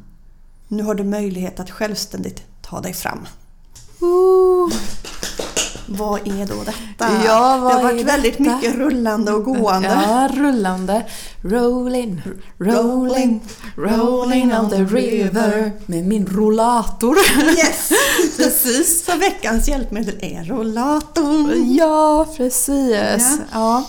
Nu 0.68 0.84
har 0.84 0.96
du 0.96 1.04
möjlighet 1.04 1.60
att 1.60 1.72
självständigt 1.72 2.44
ta 2.62 2.82
dig 2.82 2.94
fram. 2.94 3.28
Ooh. 4.00 4.74
Vad 5.98 6.20
är 6.28 6.46
då 6.46 6.64
detta? 6.64 7.12
Ja, 7.26 7.56
det 7.58 7.74
har 7.74 7.84
varit 7.84 8.06
väldigt 8.06 8.38
detta? 8.38 8.56
mycket 8.56 8.76
rullande 8.76 9.32
och 9.34 9.44
gående. 9.44 9.88
Ja, 10.08 10.30
rullande. 10.34 11.06
Rolling, 11.42 12.22
rolling, 12.60 13.42
rolling 13.76 14.54
on 14.58 14.70
the 14.70 14.84
river 14.84 15.72
med 15.86 16.06
min 16.08 16.26
rollator. 16.26 17.18
Yes! 17.58 17.90
Precis. 18.38 19.06
Så 19.06 19.16
veckans 19.18 19.68
hjälpmedel 19.68 20.16
är 20.22 20.44
rollatorn. 20.44 21.74
Ja, 21.76 22.26
precis. 22.38 22.92
Ja. 22.92 23.38
Ja. 23.52 23.84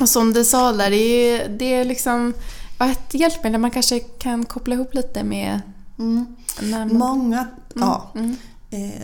Och 0.00 0.08
som 0.08 0.32
du 0.32 0.44
sa 0.44 0.72
där, 0.72 0.90
det 0.90 0.96
är, 0.96 1.48
det 1.48 1.74
är 1.74 1.84
liksom 1.84 2.34
ett 2.80 3.14
hjälpmedel 3.14 3.60
man 3.60 3.70
kanske 3.70 3.98
kan 4.00 4.44
koppla 4.44 4.74
ihop 4.74 4.94
lite 4.94 5.24
med 5.24 5.60
Mm. 5.98 6.26
man... 6.60 6.88
Många 6.98 7.46
ja, 7.74 8.10
Mm. 8.14 8.36
eh, 8.70 9.02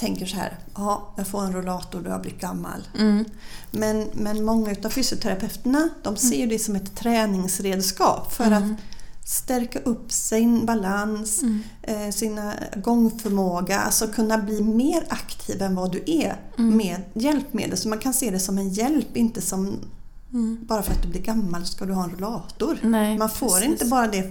tänker 0.00 0.26
så 0.26 0.36
här, 0.36 0.58
ja, 0.74 1.12
jag 1.16 1.26
får 1.28 1.44
en 1.44 1.52
rollator 1.52 2.00
då 2.02 2.10
jag 2.10 2.20
blivit 2.22 2.40
gammal. 2.40 2.88
Mm. 2.98 3.24
Men, 3.70 4.06
men 4.14 4.44
många 4.44 4.72
utav 4.72 4.90
fysioterapeuterna 4.90 5.88
de 6.02 6.16
ser 6.16 6.36
ju 6.36 6.46
det 6.46 6.58
som 6.58 6.76
ett 6.76 6.96
träningsredskap 6.96 8.32
för 8.32 8.44
Mm. 8.44 8.62
att 8.62 8.80
stärka 9.28 9.78
upp 9.78 10.12
sin 10.12 10.66
balans, 10.66 11.42
Mm. 11.42 11.62
eh, 11.82 12.10
sina 12.10 12.54
gångförmåga, 12.76 13.78
alltså 13.80 14.06
kunna 14.08 14.38
bli 14.38 14.62
mer 14.62 15.04
aktiv 15.08 15.62
än 15.62 15.74
vad 15.74 15.92
du 15.92 16.02
är 16.06 16.36
Mm. 16.58 16.76
med 16.76 17.02
hjälpmedel. 17.14 17.76
Så 17.78 17.88
man 17.88 17.98
kan 17.98 18.14
se 18.14 18.30
det 18.30 18.40
som 18.40 18.58
en 18.58 18.68
hjälp, 18.68 19.16
inte 19.16 19.40
som 19.40 19.78
Mm. 20.32 20.58
bara 20.62 20.82
för 20.82 20.92
att 20.92 21.02
du 21.02 21.08
blir 21.08 21.20
gammal 21.22 21.66
ska 21.66 21.84
du 21.86 21.92
ha 21.92 22.04
en 22.04 22.10
rollator. 22.10 22.78
Nej, 22.82 23.18
man 23.18 23.30
får 23.30 23.48
precis. 23.50 23.64
inte 23.66 23.84
bara 23.84 24.06
det 24.06 24.30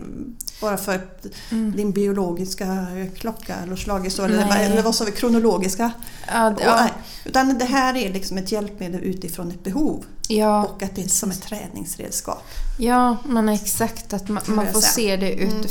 bara 0.62 0.78
för 0.78 0.96
att 0.96 1.26
Mm. 1.52 1.72
din 1.76 1.92
biologiska 1.92 2.88
klocka 3.16 3.56
eller 3.56 3.76
slagit 3.76 4.14
så, 4.14 4.24
eller, 4.24 4.60
eller 4.60 4.84
vad 4.84 4.96
sa 4.96 5.06
vi, 5.06 5.12
kronologiska. 5.12 5.92
Ja, 6.28 6.50
det- 6.58 6.64
ja, 6.64 6.88
utan 7.26 7.58
det 7.58 7.66
här 7.66 7.96
är 7.96 8.14
liksom 8.14 8.38
ett 8.38 8.52
hjälpmedel 8.52 9.02
utifrån 9.04 9.52
ett 9.52 9.64
behov 9.64 10.06
ja, 10.28 10.66
och 10.66 10.84
att 10.84 10.96
det 10.96 11.04
är 11.04 11.08
som 11.08 11.32
ett 11.32 11.42
träningsredskap. 11.42 12.44
ja, 12.80 13.18
men 13.26 13.50
exakt. 13.50 14.14
Att 14.14 14.30
man, 14.30 14.44
Får 14.44 14.54
man 14.54 14.68
får 14.74 14.82
säga. 14.82 14.92
se 14.92 15.16
det 15.18 15.44
Mm. 15.44 15.64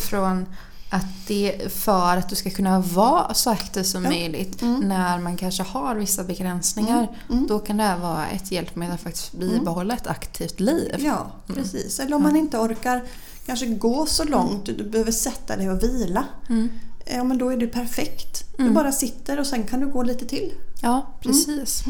Att 0.90 1.06
det 1.26 1.62
är 1.64 1.68
för 1.68 2.16
att 2.16 2.28
du 2.28 2.36
ska 2.36 2.50
kunna 2.50 2.80
vara 2.80 3.34
så 3.34 3.50
aktiv 3.50 3.82
som 3.82 4.04
Ja. 4.04 4.10
möjligt 4.10 4.62
Mm. 4.62 4.80
när 4.80 5.18
man 5.18 5.36
kanske 5.36 5.62
har 5.62 5.94
vissa 5.94 6.24
begränsningar. 6.24 7.02
Mm. 7.02 7.14
Mm. 7.30 7.46
Då 7.46 7.58
kan 7.58 7.76
det 7.76 7.82
här 7.82 7.98
vara 7.98 8.26
ett 8.26 8.52
hjälpmedel 8.52 8.94
att 8.94 9.00
faktiskt 9.00 9.32
bibehålla 9.32 9.94
ett 9.94 10.06
aktivt 10.06 10.60
liv. 10.60 10.94
Ja, 10.98 11.30
precis. 11.46 12.00
Eller 12.00 12.16
om 12.16 12.22
man 12.22 12.36
inte 12.36 12.58
orkar 12.58 13.04
kanske 13.46 13.66
gå 13.66 14.06
så 14.06 14.24
långt, 14.24 14.64
du 14.66 14.84
behöver 14.90 15.12
sätta 15.12 15.56
dig 15.56 15.70
och 15.70 15.82
vila. 15.82 16.24
Mm. 16.48 16.68
Ja, 17.06 17.24
men 17.24 17.38
då 17.38 17.48
är 17.52 17.56
det 17.56 17.66
perfekt. 17.66 18.44
Du 18.56 18.62
Mm. 18.62 18.74
bara 18.74 18.92
sitter 18.92 19.40
och 19.40 19.46
sen 19.46 19.62
kan 19.62 19.80
du 19.80 19.86
gå 19.86 20.02
lite 20.02 20.26
till. 20.26 20.52
Ja, 20.82 21.06
precis. 21.20 21.84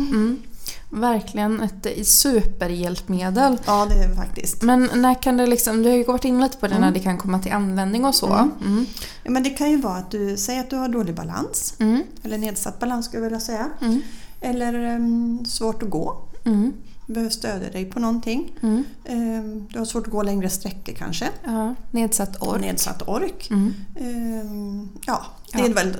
Verkligen 0.91 1.61
ett 1.61 1.87
eh, 1.87 2.03
superhjälpmedel. 2.03 3.59
Ja, 3.67 3.87
det 3.91 3.95
är 4.05 4.09
det 4.09 4.15
faktiskt. 4.17 4.63
Men 4.63 4.91
när 4.95 5.23
kan 5.23 5.37
det 5.37 5.47
liksom, 5.47 5.83
du 5.83 5.89
har 5.89 5.97
ju 5.97 6.05
varit 6.05 6.25
in 6.25 6.41
lite 6.41 6.57
på 6.59 6.67
det 6.67 6.75
Mm. 6.75 6.87
när 6.87 6.95
det 6.95 7.01
kan 7.01 7.19
komma 7.19 7.39
till 7.39 7.53
användning 7.53 8.05
och 8.05 8.15
så. 8.15 8.27
Mm. 8.33 8.51
Mm. 8.67 8.87
Ja, 9.25 9.31
men 9.31 9.43
det 9.43 9.51
kan 9.51 9.71
ju 9.71 9.77
vara 9.81 9.97
att 9.97 10.11
du 10.11 10.37
säger 10.37 10.61
att 10.61 10.71
du 10.71 10.77
har 10.77 10.89
dålig 10.89 11.15
balans, 11.15 11.75
Mm. 11.79 12.03
eller 12.23 12.39
nedsatt 12.39 12.79
balans 12.81 13.07
skulle 13.07 13.19
jag 13.23 13.31
vilja 13.31 13.41
säga. 13.41 13.69
Mm. 13.81 14.01
Eller 14.41 14.75
em, 14.75 15.45
svårt 15.45 15.83
att 15.83 15.91
gå, 15.91 16.17
Mm. 16.45 16.73
Behöver 17.13 17.31
stödja 17.31 17.71
dig 17.71 17.85
på 17.85 18.01
någonting. 18.01 18.53
Mm. 18.63 18.85
Em, 19.05 19.67
du 19.73 19.79
har 19.79 19.87
svårt 19.87 20.07
att 20.07 20.13
gå 20.13 20.23
längre 20.23 20.51
sträckor 20.51 20.93
kanske. 20.95 21.29
Ja, 21.45 21.75
nedsatt 21.91 22.43
ork. 22.43 22.61
Nedsatt 22.61 23.09
ork. 23.09 23.49
Mm. 23.51 23.75
Em, 24.01 24.89
ja, 25.07 25.23
det 25.53 25.59
Ja. 25.59 25.65
är 25.67 25.75
väl 25.75 25.97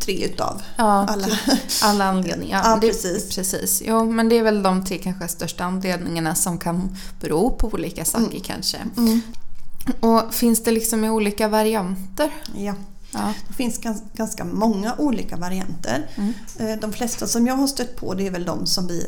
tre 0.00 0.24
utav 0.24 0.62
Ja, 0.76 0.84
alla. 1.08 1.26
typ 1.26 1.38
alla 1.82 2.04
anledningar. 2.04 2.60
Ja, 2.64 2.78
det, 2.80 2.88
precis. 2.88 3.36
precis. 3.36 3.82
Jo, 3.86 4.04
men 4.12 4.28
det 4.28 4.38
är 4.38 4.42
väl 4.42 4.62
de 4.62 4.84
tre 4.84 4.98
kanske 4.98 5.28
största 5.28 5.64
anledningarna 5.64 6.34
som 6.34 6.58
kan 6.58 6.96
bero 7.20 7.50
på 7.50 7.66
olika 7.72 8.04
saker 8.04 8.38
kanske. 8.40 8.78
Mm. 8.96 9.20
Och 10.00 10.34
finns 10.34 10.62
det 10.62 10.70
liksom 10.70 11.04
i 11.04 11.10
olika 11.10 11.48
varianter? 11.48 12.30
Ja. 12.56 12.74
Ja. 13.12 13.32
Det 13.48 13.54
finns 13.54 13.78
gans- 13.80 14.02
ganska 14.14 14.44
många 14.44 14.94
olika 14.98 15.36
varianter. 15.36 16.06
Mm. 16.16 16.32
Eh, 16.58 16.80
De 16.80 16.92
flesta 16.92 17.26
som 17.26 17.46
jag 17.46 17.54
har 17.54 17.66
stött 17.66 17.96
på 17.96 18.14
det 18.14 18.26
är 18.26 18.30
väl 18.30 18.44
de 18.44 18.66
som 18.66 18.86
vi 18.86 19.06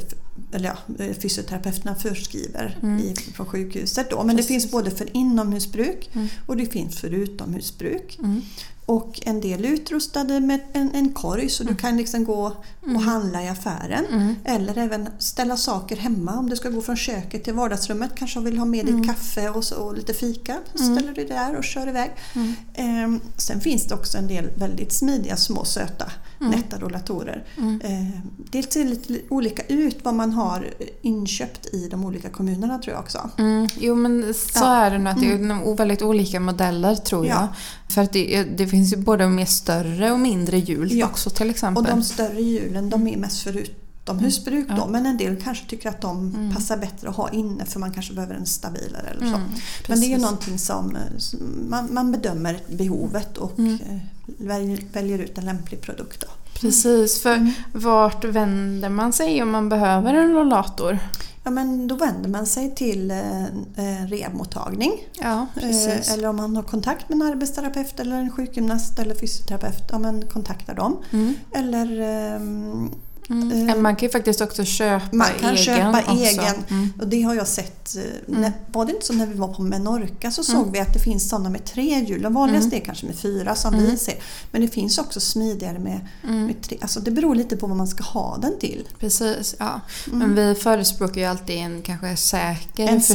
eller 0.53 0.69
ja, 0.69 1.05
eh, 1.05 1.15
fysioterapeuterna 1.15 1.95
förskriver 1.95 2.79
Mm. 2.83 2.99
i, 2.99 3.15
från 3.35 3.47
sjukhuset. 3.47 4.11
Då. 4.11 4.17
Men 4.25 4.37
Precis. 4.37 4.47
det 4.49 4.53
finns 4.53 4.71
både 4.73 4.91
för 4.91 5.17
inomhusbruk 5.17 6.11
Mm. 6.15 6.29
och 6.47 6.57
det 6.57 6.67
finns 6.67 6.99
för 7.01 7.15
utomhusbruk. 7.15 8.19
Mm. 8.19 8.43
Och 8.87 9.21
en 9.25 9.41
del 9.41 9.65
är 9.65 9.69
utrustade 9.69 10.41
med 10.41 10.61
en, 10.73 10.91
en 10.95 11.13
korg 11.13 11.49
så 11.49 11.65
du 11.65 11.75
kan 11.77 11.97
liksom 11.97 12.25
gå 12.25 12.53
och 12.95 13.01
handla 13.03 13.43
i 13.43 13.49
affären. 13.49 14.05
Mm. 14.13 14.35
Eller 14.45 14.79
även 14.79 15.09
ställa 15.19 15.57
saker 15.57 15.97
hemma 15.97 16.39
om 16.39 16.51
du 16.51 16.57
ska 16.57 16.69
gå 16.69 16.81
från 16.83 16.97
köket 16.97 17.45
till 17.45 17.55
vardagsrummet. 17.55 18.11
Kanske 18.15 18.41
vill 18.41 18.59
ha 18.59 18.65
med 18.65 18.89
Mm. 18.89 19.01
ditt 19.03 19.11
kaffe 19.11 19.49
och, 19.51 19.65
så, 19.65 19.77
och 19.77 19.97
lite 19.97 20.15
fika. 20.15 20.59
Så 20.75 20.79
ställer 20.79 21.13
du 21.15 21.25
det 21.25 21.35
där 21.35 21.57
och 21.57 21.65
kör 21.65 21.89
iväg. 21.89 22.11
Mm. 22.35 22.55
Ehm, 22.75 23.21
sen 23.37 23.61
finns 23.61 23.85
det 23.85 23.95
också 23.95 24.19
en 24.19 24.27
del 24.27 24.51
väldigt 24.57 24.93
smidiga 24.93 25.37
små 25.37 25.65
söta 25.65 26.13
Mm. 26.41 26.51
nätta 26.53 26.79
rollatorer. 26.79 27.45
Mm. 27.59 27.81
Ehm, 27.85 28.11
det 28.51 28.73
ser 28.73 28.85
lite 28.85 29.15
olika 29.29 29.63
ut 29.69 29.99
vad 30.03 30.15
man 30.15 30.33
har 30.33 30.67
inköpt 31.03 31.67
i 31.75 31.89
de 31.89 32.05
olika 32.05 32.31
kommunerna 32.31 32.79
tror 32.79 32.95
jag 32.95 33.01
också. 33.03 33.31
Mm, 33.39 33.69
jo 33.79 33.95
men 33.95 34.35
så 34.35 34.51
Ja. 34.55 34.75
är 34.77 34.91
det 34.91 34.99
nog. 34.99 35.13
att 35.13 35.21
Det 35.21 35.33
är 35.33 35.39
nog 35.39 35.77
väldigt 35.79 36.03
olika 36.03 36.41
modeller 36.41 36.95
tror 36.95 37.27
jag. 37.27 37.37
Ja. 37.37 37.49
För 37.89 38.03
att 38.03 38.13
det, 38.13 38.45
det 38.45 38.67
finns 38.67 38.93
ju 38.93 38.97
både 38.97 39.29
mer 39.29 39.45
större 39.47 40.13
och 40.13 40.21
mindre 40.21 40.59
hjul 40.59 40.93
Ja. 40.93 41.07
också 41.07 41.31
till 41.31 41.51
exempel. 41.51 41.85
Och 41.85 41.91
de 41.91 42.03
större 42.03 42.41
hjulen 42.43 42.91
de 42.91 43.07
är 43.09 43.17
mest 43.17 43.43
för 43.43 43.65
utomhusbruk 44.05 44.65
Mm. 44.69 44.79
då. 44.81 44.87
Men 44.87 45.07
en 45.07 45.17
del 45.17 45.37
kanske 45.43 45.67
tycker 45.71 45.89
att 45.89 46.01
de 46.01 46.35
Mm. 46.35 46.55
passar 46.55 46.77
bättre 46.77 47.09
att 47.09 47.17
ha 47.17 47.31
inne 47.31 47.65
för 47.65 47.81
man 47.81 47.93
kanske 47.93 48.15
behöver 48.15 48.35
en 48.35 48.47
stabilare 48.47 49.07
eller 49.11 49.21
så. 49.27 49.35
Mm, 49.37 49.41
Men 49.89 50.01
det 50.01 50.07
är 50.07 50.09
ju 50.11 50.19
någonting 50.19 50.59
som 50.59 50.97
eh, 50.97 51.03
som 51.19 51.39
man, 51.69 51.95
man 51.95 52.13
bedömer 52.13 52.61
behovet 52.69 53.39
och 53.39 53.59
Mm. 53.59 53.75
eh, 53.75 53.99
väljer, 54.27 54.81
väljer 54.93 55.19
ut 55.19 55.39
en 55.39 55.45
lämplig 55.45 55.81
produkt. 55.81 56.21
Då. 56.21 56.27
Precis, 56.61 57.23
för 57.23 57.35
Mm. 57.37 57.53
vart 57.73 58.25
vänder 58.25 58.89
man 58.89 59.13
sig 59.13 59.43
om 59.43 59.51
man 59.51 59.69
behöver 59.69 60.15
en 60.15 60.33
rollator? 60.33 60.99
Ja, 61.45 61.51
men 61.51 61.89
då 61.89 61.95
vänder 61.95 62.29
man 62.29 62.47
sig 62.47 62.75
till 62.75 63.11
eh, 63.11 63.45
eh, 63.45 64.07
rehabmottagning. 64.07 64.93
Ja. 65.23 65.47
Eh, 65.57 66.13
eller 66.13 66.29
om 66.29 66.37
man 66.37 66.57
har 66.57 66.63
kontakt 66.63 67.09
med 67.09 67.17
en 67.17 67.23
arbetsterapeut 67.23 68.01
eller 68.01 68.17
en 68.17 68.31
sjukgymnast 68.31 68.99
eller 68.99 69.15
fysioterapeut, 69.15 69.85
ja, 69.93 69.99
men 69.99 70.27
kontakta 70.27 70.75
dem. 70.75 70.97
Mm. 71.11 71.35
Eller 71.53 72.01
ehm, 72.01 72.91
Mm. 73.31 73.69
Eh, 73.69 73.77
Man 73.77 73.97
kan 73.97 74.07
ju 74.07 74.13
faktiskt 74.13 74.41
också 74.41 74.65
köpa 74.65 75.07
Man 75.17 75.27
kan 75.41 75.51
egen 75.51 75.65
köpa 75.65 76.01
också. 76.01 76.13
egen. 76.13 76.55
Mm. 76.69 76.93
Och 77.01 77.09
det 77.09 77.23
har 77.23 77.35
jag 77.35 77.49
sett. 77.49 77.97
eh, 77.97 78.03
När, 78.27 78.53
var 78.73 78.87
det 78.87 78.93
inte 78.93 79.07
så 79.07 79.13
när 79.13 79.27
vi 79.27 79.35
var 79.35 79.49
på 79.49 79.63
Menorca 79.63 80.31
så 80.31 80.43
såg 80.45 80.57
Mm. 80.61 80.73
vi 80.73 80.79
att 80.81 80.93
det 80.95 80.99
finns 81.01 81.29
sådana 81.29 81.51
med 81.51 81.65
tre 81.65 82.05
hjul. 82.05 82.23
De 82.23 82.35
vanligaste 82.35 82.77
är 82.77 82.81
kanske 82.81 83.07
med 83.07 83.15
fyra 83.17 83.55
som 83.55 83.75
Mm. 83.75 83.87
vi 83.91 83.97
ser. 83.97 84.15
Men 84.51 84.61
det 84.63 84.69
finns 84.69 84.99
också 84.99 85.21
smidigare 85.21 85.79
med, 85.79 86.01
Mm. 86.25 86.47
med 86.47 86.63
tre. 86.63 86.79
Alltså 86.81 87.01
det 87.01 87.11
beror 87.11 87.35
lite 87.35 87.57
på 87.57 87.67
vad 87.67 87.77
man 87.77 87.89
ska 87.89 88.05
ha 88.05 88.39
den 88.43 88.59
till. 88.59 88.89
Precis, 88.99 89.55
ja. 89.59 89.81
Mm. 90.07 90.19
Men 90.19 90.35
vi 90.35 90.55
förespråkar 90.55 91.21
ju 91.21 91.27
alltid 91.27 91.57
en 91.57 91.83
kanske 91.83 92.17
säker 92.17 92.87
En 92.89 93.03
säker- 93.03 93.15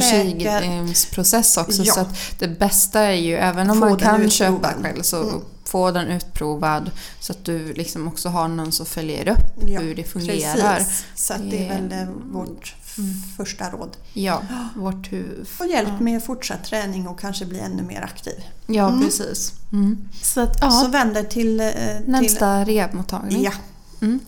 försäkringsprocess 0.60 1.56
också. 1.56 1.82
Ja. 1.82 1.94
Så 1.94 2.00
att 2.00 2.16
det 2.38 2.48
bästa 2.48 3.00
är 3.00 3.12
ju, 3.12 3.34
även 3.36 3.70
om 3.70 3.78
Få 3.78 3.88
man 3.88 3.96
kan 3.98 4.30
köpa 4.30 4.70
själv, 4.82 5.02
så 5.02 5.22
Mm. 5.22 5.40
Få 5.76 5.90
den 5.90 6.08
utprovad. 6.08 6.90
Så 7.20 7.32
att 7.32 7.44
du 7.44 7.72
liksom 7.72 8.08
också 8.08 8.28
har 8.28 8.48
någon 8.48 8.72
som 8.72 8.86
följer 8.86 9.28
upp 9.28 9.68
Ja, 9.68 9.80
hur 9.80 9.94
det 9.94 10.04
fungerar. 10.04 10.76
Precis. 10.76 11.04
Så 11.14 11.32
att 11.34 11.50
det 11.50 11.68
är 11.68 11.68
väl 11.68 11.92
eh, 11.92 12.08
vårt 12.32 12.74
f- 12.84 12.92
Mm. 12.98 13.14
första 13.36 13.70
råd. 13.70 13.96
Ja, 14.12 14.42
vårt 14.76 15.12
huvud. 15.12 15.46
Och 15.60 15.66
hjälp 15.66 16.00
med 16.00 16.24
fortsatt 16.24 16.64
träning 16.64 17.08
och 17.08 17.20
kanske 17.20 17.46
bli 17.46 17.58
ännu 17.58 17.82
mer 17.82 18.02
aktiv. 18.02 18.34
Ja, 18.66 18.88
Mm. 18.88 19.00
precis. 19.04 19.52
Mm. 19.72 20.08
Så 20.22 20.40
att, 20.40 20.56
ja, 20.60 20.70
Så 20.70 20.88
vänder 20.88 21.22
till... 21.22 21.60
eh, 21.60 21.66
till 21.66 22.10
nästa 22.10 22.64
rehabmottagning. 22.64 23.42
ja. 23.44 23.52
Mm. 24.00 24.20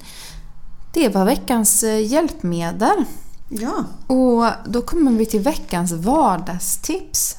Det 0.93 1.09
var 1.09 1.25
veckans 1.25 1.83
eh, 1.83 2.07
hjälpmedel. 2.07 3.05
ja. 3.49 3.85
Och 4.07 4.71
då 4.73 4.83
kommer 4.83 5.13
vi 5.13 5.27
till 5.27 5.41
veckans 5.41 5.93
vardagstips. 5.93 7.37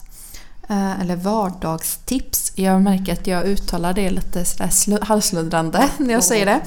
Eh, 0.69 1.01
Eller 1.01 1.15
vardagstips. 1.15 2.51
Jag 2.55 2.82
märker 2.82 3.13
att 3.13 3.27
jag 3.27 3.45
uttalar 3.45 3.93
det 3.93 4.10
lite 4.10 4.45
halvsluddrande 5.01 5.89
när 5.97 6.13
jag 6.13 6.23
säger 6.23 6.45
det. 6.45 6.62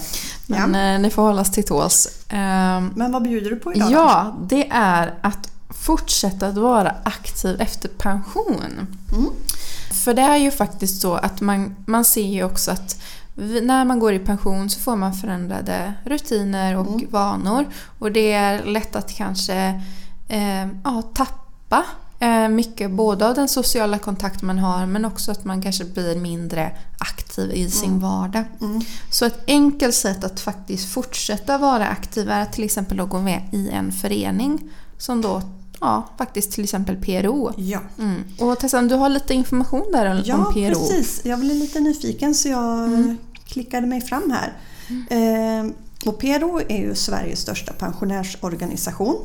Men 0.47 0.75
eh, 0.75 1.01
ni 1.01 1.11
får 1.11 1.23
hållas 1.23 1.51
till 1.51 1.65
tåls. 1.65 2.09
Ehm, 2.29 2.93
Men 2.97 3.13
vad 3.13 3.23
bjuder 3.23 3.51
du 3.51 3.57
på 3.57 3.75
idag? 3.75 3.91
Ja, 3.93 4.37
det 4.49 4.69
är 4.71 5.15
att 5.21 5.49
fortsätta 5.71 6.47
att 6.47 6.57
vara 6.57 6.95
aktiv 7.05 7.61
efter 7.61 7.89
pension. 7.89 8.87
Mm. 9.13 9.31
För 10.05 10.15
det 10.15 10.23
är 10.23 10.37
ju 10.37 10.51
faktiskt 10.51 11.01
så 11.01 11.15
att 11.15 11.41
man, 11.41 11.77
man 11.87 12.05
ser 12.05 12.27
ju 12.27 12.45
också 12.45 12.71
att 12.71 12.97
när 13.63 13.85
man 13.85 13.99
går 13.99 14.13
i 14.13 14.19
pension 14.19 14.71
så 14.71 14.81
får 14.81 14.97
man 14.97 15.15
förändrade 15.15 15.95
rutiner 16.05 16.77
och 16.77 16.87
Mm. 16.87 17.07
vanor. 17.11 17.67
Och 17.99 18.13
det 18.13 18.33
är 18.33 18.65
lätt 18.65 18.97
att 18.97 19.13
kanske 19.17 19.83
eh, 20.29 20.67
ja, 20.85 21.03
tappa 21.15 21.85
mycket 22.49 22.91
både 22.91 23.29
av 23.29 23.35
den 23.35 23.49
sociala 23.49 23.99
kontakt 23.99 24.43
man 24.43 24.59
har 24.59 24.87
men 24.87 25.05
också 25.05 25.31
att 25.33 25.45
man 25.45 25.63
kanske 25.63 25.85
blir 25.85 26.17
mindre 26.17 26.71
aktiv 26.99 27.51
i 27.53 27.71
sin 27.71 27.89
Mm. 27.89 28.01
vardag. 28.01 28.45
Mm. 28.61 28.81
Så 29.11 29.25
ett 29.25 29.45
enkelt 29.47 29.95
sätt 29.95 30.25
att 30.25 30.41
faktiskt 30.41 30.93
fortsätta 30.93 31.59
vara 31.59 31.87
aktiv 31.89 32.31
är 32.31 32.43
att 32.43 32.53
till 32.53 32.65
exempel 32.65 33.01
att 33.01 33.09
gå 33.09 33.19
med 33.21 33.43
i 33.53 33.71
en 33.71 33.93
förening 33.93 34.71
som 34.99 35.21
då 35.21 35.43
ja, 35.81 36.09
faktiskt 36.19 36.53
till 36.53 36.65
exempel 36.65 36.97
PRO. 36.97 37.53
Ja. 37.57 37.81
Mm. 37.99 38.25
Och 38.39 38.59
Tessan, 38.59 38.89
du 38.89 38.95
har 38.95 39.09
lite 39.09 39.35
information 39.35 39.85
där 39.93 40.11
om 40.11 40.23
Ja, 40.25 40.51
PRO. 40.55 40.69
precis. 40.69 41.21
Jag 41.25 41.39
blev 41.41 41.57
lite 41.57 41.81
nyfiken 41.81 42.35
så 42.35 42.49
jag 42.49 42.85
Mm. 42.85 43.17
klickade 43.45 43.87
mig 43.87 44.01
fram 44.01 44.31
här. 44.31 44.53
Eh, 45.11 45.67
och 46.07 46.19
PRO 46.19 46.61
är 46.69 46.79
ju 46.79 46.95
Sveriges 46.95 47.41
största 47.41 47.73
pensionärsorganisation. 47.73 49.17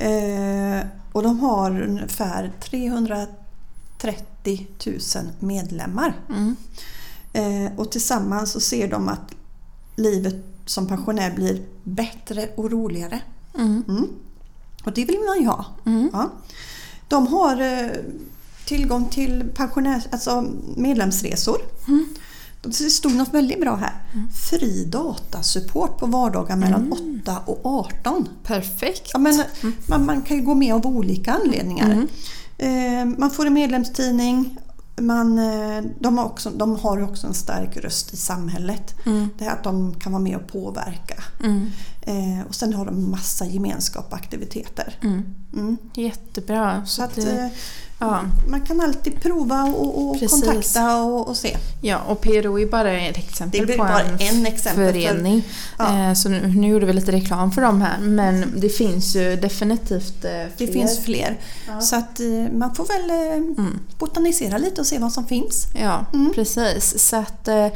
Mm. 0.00 0.78
Eh, 0.78 0.86
och 1.12 1.22
de 1.22 1.40
har 1.40 1.82
ungefär 1.82 2.52
330 2.60 4.66
000 4.86 4.98
medlemmar. 5.38 6.14
Mm. 6.28 6.56
Eh, 7.32 7.78
och 7.78 7.92
tillsammans 7.92 8.52
så 8.52 8.60
ser 8.60 8.88
de 8.88 9.08
att 9.08 9.34
livet 9.96 10.36
som 10.66 10.86
pensionär 10.86 11.34
blir 11.34 11.62
bättre 11.84 12.48
och 12.56 12.70
roligare. 12.70 13.20
Mm. 13.54 13.84
Mm. 13.88 14.08
Och 14.84 14.92
det 14.92 15.04
vill 15.04 15.20
man 15.26 15.40
ju 15.40 15.46
ha. 15.46 15.64
Mm. 15.86 16.10
Ja. 16.12 16.30
De 17.08 17.26
har 17.26 17.60
eh, 17.60 17.90
tillgång 18.66 19.08
till 19.08 19.44
pensionärs, 19.54 20.04
alltså 20.10 20.44
medlemsresor. 20.76 21.58
Mm. 22.62 22.74
Det 22.78 22.90
stod 22.90 23.14
något 23.14 23.34
väldigt 23.34 23.60
bra 23.60 23.76
här. 23.76 23.92
Fri 24.50 24.84
datasupport 24.84 25.98
på 25.98 26.06
vardagar 26.06 26.56
mellan 26.56 26.92
8 27.22 27.38
och 27.46 27.60
18. 27.66 28.28
Perfekt. 28.44 29.10
Ja, 29.12 29.18
men, 29.18 29.42
man, 29.88 30.06
man 30.06 30.22
kan 30.22 30.36
ju 30.36 30.42
gå 30.42 30.54
med 30.54 30.74
av 30.74 30.86
olika 30.86 31.32
anledningar. 31.32 31.90
Mm. 31.90 32.08
Eh, 32.58 33.18
man 33.18 33.30
får 33.30 33.46
en 33.46 33.54
medlemstidning. 33.54 34.58
Man, 35.00 35.38
eh, 35.38 35.84
de, 36.00 36.18
har 36.18 36.24
också, 36.24 36.50
de 36.50 36.76
har 36.76 37.02
också 37.02 37.26
en 37.26 37.34
stark 37.34 37.76
röst 37.76 38.12
i 38.12 38.16
samhället. 38.16 38.94
Mm. 39.06 39.28
Det 39.38 39.44
här 39.44 39.52
att 39.52 39.64
de 39.64 39.94
kan 39.94 40.12
vara 40.12 40.22
med 40.22 40.36
och 40.36 40.48
påverka. 40.48 41.22
Mm. 42.08 42.40
Eh, 42.40 42.46
och 42.46 42.54
sen 42.54 42.74
har 42.74 42.84
de 42.84 43.10
massa 43.10 43.46
gemenskap 43.46 44.06
och 44.10 44.16
aktiviteter. 44.16 44.98
Mm. 45.02 45.24
Mm. 45.54 45.76
Jättebra. 45.94 46.86
Så 46.86 47.02
att, 47.02 47.14
det- 47.14 47.30
eh, 47.40 47.48
ja. 47.98 48.20
man 48.48 48.60
kan 48.60 48.80
alltid 48.80 49.20
prova 49.22 49.62
och, 49.64 50.10
och 50.10 50.20
kontakta 50.30 50.96
och, 51.02 51.28
och 51.28 51.36
se. 51.36 51.56
ja, 51.80 51.98
och 51.98 52.20
PRO 52.20 52.58
är 52.60 52.66
bara 52.66 52.92
ett 53.00 53.18
exempel 53.18 53.66
Det 53.66 53.72
är 53.72 53.78
på 53.78 53.84
bara 53.84 54.00
en 54.00 54.20
en 54.20 54.46
exempel. 54.46 54.84
För, 54.86 54.92
förening. 55.00 55.42
Ja. 55.78 56.08
Eh, 56.08 56.14
Så 56.14 56.28
nu, 56.28 56.46
nu 56.46 56.68
gjorde 56.68 56.86
vi 56.86 56.92
lite 56.92 57.12
reklam 57.12 57.52
för 57.52 57.62
dem 57.62 57.80
här. 57.82 57.98
Men 58.00 58.52
det 58.60 58.68
finns 58.68 59.16
ju 59.16 59.36
definitivt 59.36 60.24
eh, 60.24 60.30
det 60.30 60.50
fler. 60.56 60.66
finns 60.72 60.98
fler. 61.04 61.38
Ja. 61.68 61.80
Så 61.80 61.96
att 61.96 62.20
eh, 62.20 62.26
man 62.52 62.74
får 62.74 62.84
väl 62.84 63.10
eh, 63.10 63.36
Mm. 63.58 63.78
botanisera 63.98 64.58
lite 64.58 64.80
och 64.80 64.86
se 64.86 64.98
vad 64.98 65.12
som 65.12 65.26
finns. 65.26 65.66
Ja, 65.74 66.06
Mm. 66.14 66.32
precis. 66.34 67.08
Så 67.08 67.16
att 67.16 67.48
eh, 67.48 67.66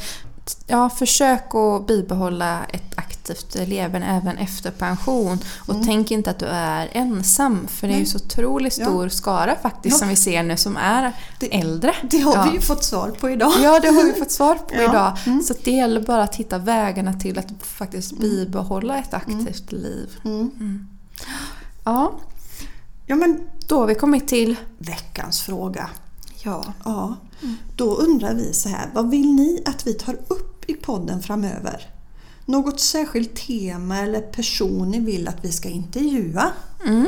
ja, 0.67 0.89
försök 0.91 1.55
att 1.55 1.87
bibehålla 1.87 2.65
ett 2.65 2.99
aktivt 2.99 3.55
leverne 3.69 4.17
även 4.23 4.39
efter 4.39 4.71
pension. 4.71 5.39
Och 5.59 5.75
Mm. 5.75 5.87
tänk 5.87 6.11
inte 6.11 6.31
att 6.31 6.39
du 6.39 6.47
är 6.47 6.89
ensam. 6.93 7.67
För 7.67 7.89
det 7.89 7.95
är 7.95 7.99
ju 7.99 8.07
så 8.07 8.19
otroligt 8.19 8.79
Ja. 8.79 8.85
stor 8.85 9.09
skara 9.09 9.57
faktiskt 9.63 9.95
Ja. 9.95 9.99
som 9.99 10.09
vi 10.09 10.17
ser 10.17 10.43
nu 10.43 10.57
som 10.57 10.77
är 10.77 11.13
Det- 11.41 11.61
äldre. 11.61 11.95
Det 12.03 12.19
har 12.21 12.35
Ja. 12.35 12.43
vi 12.51 12.55
ju 12.57 12.61
fått 12.61 12.85
svar 12.85 13.11
på 13.21 13.31
idag. 13.31 13.53
Ja, 13.63 13.81
det 13.81 13.89
har 13.89 14.05
vi 14.05 14.13
fått 14.13 14.31
svar 14.31 14.55
på 14.55 14.63
Ja. 14.75 14.83
idag. 14.83 15.19
Mm. 15.27 15.43
Så 15.43 15.55
det 15.65 15.71
gäller 15.73 16.01
bara 16.01 16.23
att 16.23 16.35
hitta 16.35 16.59
vägarna 16.59 17.13
till 17.13 17.39
att 17.39 17.47
faktiskt 17.61 18.19
bibehålla 18.19 18.99
ett 18.99 19.15
aktivt 19.15 19.73
liv. 19.73 20.11
Mm. 20.25 20.89
Ja, 21.85 22.13
Ja 23.07 23.17
men 23.17 23.41
då 23.67 23.79
har 23.81 23.87
vi 23.87 23.95
kommit 23.95 24.29
till... 24.29 24.57
veckans 24.79 25.41
fråga. 25.41 25.91
Ja. 26.43 26.65
Ja, 26.85 27.17
då 27.77 27.95
undrar 27.95 28.35
vi 28.35 28.53
så 28.53 28.69
här. 28.69 28.91
Vad 28.95 29.11
vill 29.11 29.33
ni 29.35 29.63
att 29.67 29.87
vi 29.87 29.95
tar 29.95 30.17
upp 30.29 30.71
i 30.71 30.75
podden 30.75 31.23
framöver? 31.23 31.89
Något 32.45 32.81
särskilt 32.81 33.37
tema 33.37 33.99
eller 33.99 34.21
person 34.21 34.91
ni 34.91 35.01
vill 35.01 35.29
att 35.29 35.45
vi 35.45 35.53
ska 35.53 35.69
intervjua? 35.69 36.51
Mm. 36.87 37.07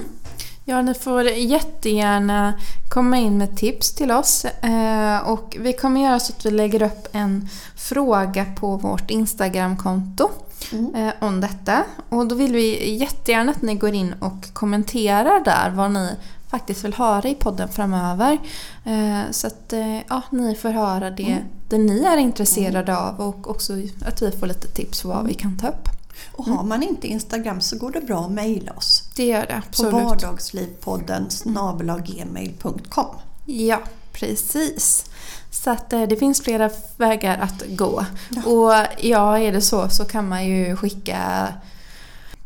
Ja, 0.65 0.83
ni 0.83 0.95
får 0.95 1.25
jättegärna 1.25 2.55
komma 2.91 3.19
in 3.19 3.39
med 3.39 3.57
tips 3.57 3.95
till 3.95 4.11
oss. 4.11 4.45
Eh, 4.45 5.19
och 5.29 5.57
vi 5.61 5.73
kommer 5.73 6.01
göra 6.01 6.21
så 6.21 6.33
att 6.33 6.47
vi 6.47 6.51
lägger 6.51 6.83
upp 6.83 7.09
en 7.13 7.49
fråga 7.77 8.45
på 8.45 8.77
vårt 8.77 9.11
Instagramkonto 9.11 10.31
Mm. 10.73 10.95
eh, 10.95 11.15
om 11.21 11.41
detta. 11.41 11.85
Och 12.09 12.27
då 12.27 12.35
vill 12.35 12.53
vi 12.53 12.95
jättegärna 12.97 13.53
att 13.53 13.63
ni 13.63 13.75
går 13.75 13.95
in 13.95 14.15
och 14.21 14.53
kommenterar 14.53 15.45
där 15.45 15.71
vad 15.71 15.91
ni 15.91 16.11
faktiskt 16.55 16.85
vill 16.85 16.95
höra 16.95 17.29
i 17.29 17.35
podden 17.35 17.69
framöver. 17.69 18.39
Eh, 18.85 19.31
så 19.31 19.47
att 19.47 19.73
eh, 19.73 19.97
ja, 20.09 20.23
ni 20.31 20.55
får 20.55 20.69
höra 20.71 21.11
det, 21.11 21.23
Mm. 21.33 21.45
det 21.69 21.79
ni 21.79 22.03
är 22.05 22.17
intresserade 22.17 22.97
av 22.99 23.21
och 23.21 23.51
också 23.51 23.73
att 24.07 24.23
vi 24.23 24.31
får 24.31 24.47
lite 24.47 24.69
tips 24.69 25.03
på 25.03 25.09
vad 25.09 25.27
vi 25.27 25.35
kan 25.35 25.59
ta 25.59 25.69
upp. 25.69 25.89
Och 26.33 26.45
har 26.45 26.65
man 26.65 26.83
inte 26.83 27.07
Instagram 27.07 27.61
så 27.61 27.79
går 27.79 27.91
det 27.93 28.01
bra 28.01 28.21
att 28.25 28.31
mejla 28.31 28.73
oss 28.73 29.03
Det 29.17 29.25
gör 29.27 29.41
det 29.41 29.47
på 29.47 29.69
absolut. 29.69 29.93
vardagslivpodden 29.93 31.31
snabelaggmail.com. 31.31 33.07
Ja, 33.47 33.81
precis. 34.13 35.05
Så 35.51 35.71
att 35.71 35.93
eh, 35.93 36.03
det 36.03 36.17
finns 36.17 36.41
flera 36.43 36.71
vägar 36.97 37.39
att 37.39 37.63
gå. 37.69 38.05
Ja. 38.31 38.43
Och 38.51 38.87
ja, 39.07 39.39
är 39.39 39.53
det 39.53 39.61
så 39.63 39.89
så 39.89 40.05
kan 40.05 40.29
man 40.29 40.47
ju 40.47 40.77
skicka 40.77 41.49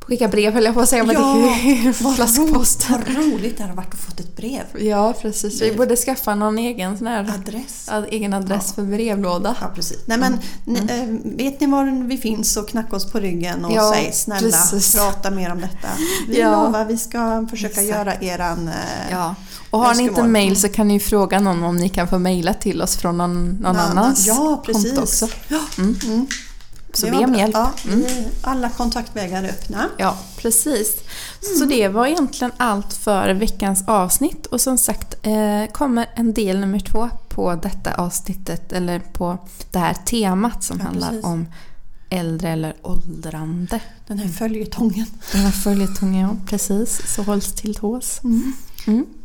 Skicka 0.08 0.28
brev 0.28 0.52
höll 0.54 0.64
jag 0.64 0.74
på 0.74 0.80
att 0.80 0.88
säga, 0.88 1.04
men 1.04 1.14
det 1.16 1.22
är 1.70 1.84
ju 1.84 1.92
vad, 2.00 2.14
flaskpost. 2.16 2.86
ro, 2.90 2.96
vad 2.96 3.16
roligt 3.16 3.58
det 3.58 3.64
har 3.64 3.74
varit 3.74 3.94
att 3.94 4.00
få 4.00 4.12
ett 4.18 4.36
brev. 4.36 4.62
Ja, 4.78 5.14
precis. 5.22 5.62
Vi 5.62 5.72
borde 5.76 5.96
skaffa 5.96 6.34
någon 6.34 6.58
egen 6.58 6.98
sån 6.98 7.06
här 7.06 7.20
Adress. 7.34 7.86
ja, 7.90 8.06
egen 8.06 8.34
adress 8.34 8.64
Ja. 8.66 8.74
för 8.74 8.82
brevlåda. 8.82 9.56
Ja, 9.60 9.70
precis. 9.74 9.98
Nej, 10.06 10.18
men, 10.18 10.38
ni, 10.64 10.78
eh, 10.78 11.36
vet 11.36 11.60
ni 11.60 11.66
var 11.66 12.06
vi 12.08 12.16
finns 12.16 12.52
så 12.52 12.62
knacka 12.62 12.96
oss 12.96 13.10
på 13.12 13.18
ryggen 13.20 13.64
och 13.64 13.72
Ja, 13.72 13.92
säg 13.94 14.12
snälla 14.12 14.40
precis. 14.40 14.94
prata 14.94 15.30
mer 15.30 15.52
om 15.52 15.61
detta. 15.61 15.88
Vi 16.28 16.40
Ja. 16.40 16.64
lovar, 16.64 16.84
vi 16.84 16.98
ska 16.98 17.46
försöka 17.50 17.80
Exakt. 17.82 17.88
göra 17.88 18.14
eran... 18.14 18.68
Eh, 18.68 18.74
Ja. 19.11 19.34
Och 19.70 19.78
har 19.80 19.94
ni 19.94 20.02
inte 20.02 20.22
mail 20.22 20.61
så 20.61 20.68
kan 20.68 20.88
ni 20.88 21.00
fråga 21.00 21.40
någon 21.40 21.62
om 21.64 21.76
ni 21.76 21.88
kan 21.88 22.09
få 22.09 22.18
mejla 22.18 22.54
till 22.54 22.82
oss 22.82 22.96
från 22.96 23.18
någon, 23.18 23.48
någon 23.50 23.76
annans 23.76 24.26
Ja, 24.26 24.62
precis. 24.66 24.84
konto 24.84 25.02
också. 25.02 25.28
Ja. 25.48 25.61
Mm. 25.78 25.96
Mm. 26.04 26.26
Så 26.93 27.07
Det 27.07 27.12
be 27.12 27.18
om 27.24 27.34
hjälp. 27.34 27.55
Ja, 27.55 27.72
Mm. 27.89 28.05
alla 28.43 28.70
kontaktvägar 28.70 29.43
är 29.45 29.49
öppna. 29.49 29.89
Ja, 29.99 30.18
precis. 30.36 30.97
Så 31.41 31.64
Mm. 31.64 31.68
det 31.68 31.89
var 31.89 32.07
egentligen 32.07 32.53
allt 32.57 32.93
för 32.93 33.30
veckans 33.34 33.84
avsnitt 33.86 34.47
och 34.47 34.61
som 34.61 34.78
sagt 34.78 35.14
eh, 35.26 35.72
kommer 35.72 36.07
en 36.14 36.32
del 36.34 36.61
nummer 36.61 36.80
två 36.80 37.11
på 37.28 37.55
detta 37.55 37.95
avsnittet 37.95 38.72
eller 38.72 38.99
på 39.01 39.39
det 39.70 39.78
här 39.78 39.95
temat 39.95 40.64
som 40.64 40.78
Ja, 40.78 40.84
handlar 40.84 41.09
precis. 41.09 41.24
om 41.24 41.47
äldre 42.11 42.49
eller 42.49 42.74
åldrande. 42.82 43.80
Den 44.07 44.18
här 44.18 44.28
följetongen. 44.28 45.07
Den 45.32 45.41
här 45.41 45.51
följetongen, 45.51 46.20
ja, 46.28 46.36
precis. 46.47 47.14
Så 47.14 47.22
hålls 47.22 47.53
till 47.55 47.74
tås. 47.74 48.20
Mm. 48.24 48.53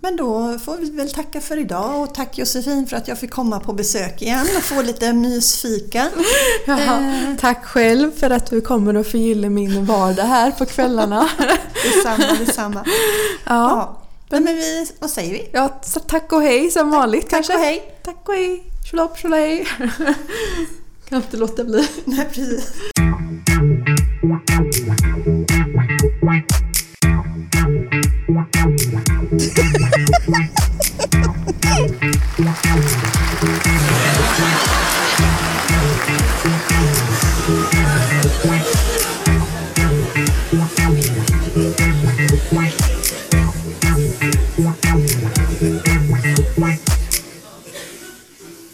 Men 0.01 0.15
då 0.17 0.59
får 0.65 0.77
vi 0.77 0.89
väl 0.89 1.11
tacka 1.11 1.41
för 1.41 1.59
idag 1.59 2.01
och 2.01 2.13
tack 2.15 2.37
Josefin 2.37 2.87
för 2.87 2.97
att 2.97 3.07
jag 3.07 3.19
fick 3.19 3.31
komma 3.31 3.59
på 3.59 3.73
besök 3.73 4.21
igen 4.21 4.47
och 4.57 4.63
få 4.63 4.81
lite 4.81 5.13
mysfika. 5.13 6.09
Ja, 6.67 6.79
Eh. 6.79 7.35
Tack 7.39 7.65
själv 7.65 8.11
för 8.11 8.29
att 8.29 8.49
du 8.49 8.61
kommer 8.61 8.97
och 8.97 9.05
förgyller 9.07 9.49
min 9.49 9.85
vardag 9.85 10.23
här 10.23 10.51
på 10.51 10.65
kvällarna. 10.65 11.29
Detsamma, 11.83 12.33
detsamma. 12.39 12.85
ja. 13.45 13.99
Ja. 14.29 14.39
Men 14.39 14.45
vi, 14.45 14.87
vad 14.99 15.09
säger 15.09 15.33
vi? 15.33 15.49
ja, 15.53 15.81
tack 16.07 16.31
och 16.33 16.41
hej 16.41 16.71
som 16.71 16.91
vanligt 16.91 17.21
Tack 17.29 17.31
kanske. 17.31 17.53
och 17.53 17.59
hej! 17.59 17.83
Tack 18.03 18.29
och 18.29 18.33
hej. 18.35 18.63
Tjolapp 18.89 19.17
tjolahej. 19.17 19.67
kan 21.09 21.17
inte 21.17 21.37
låta 21.37 21.63
bli. 21.63 21.87
Nej, 22.05 22.27
precis. 22.31 22.71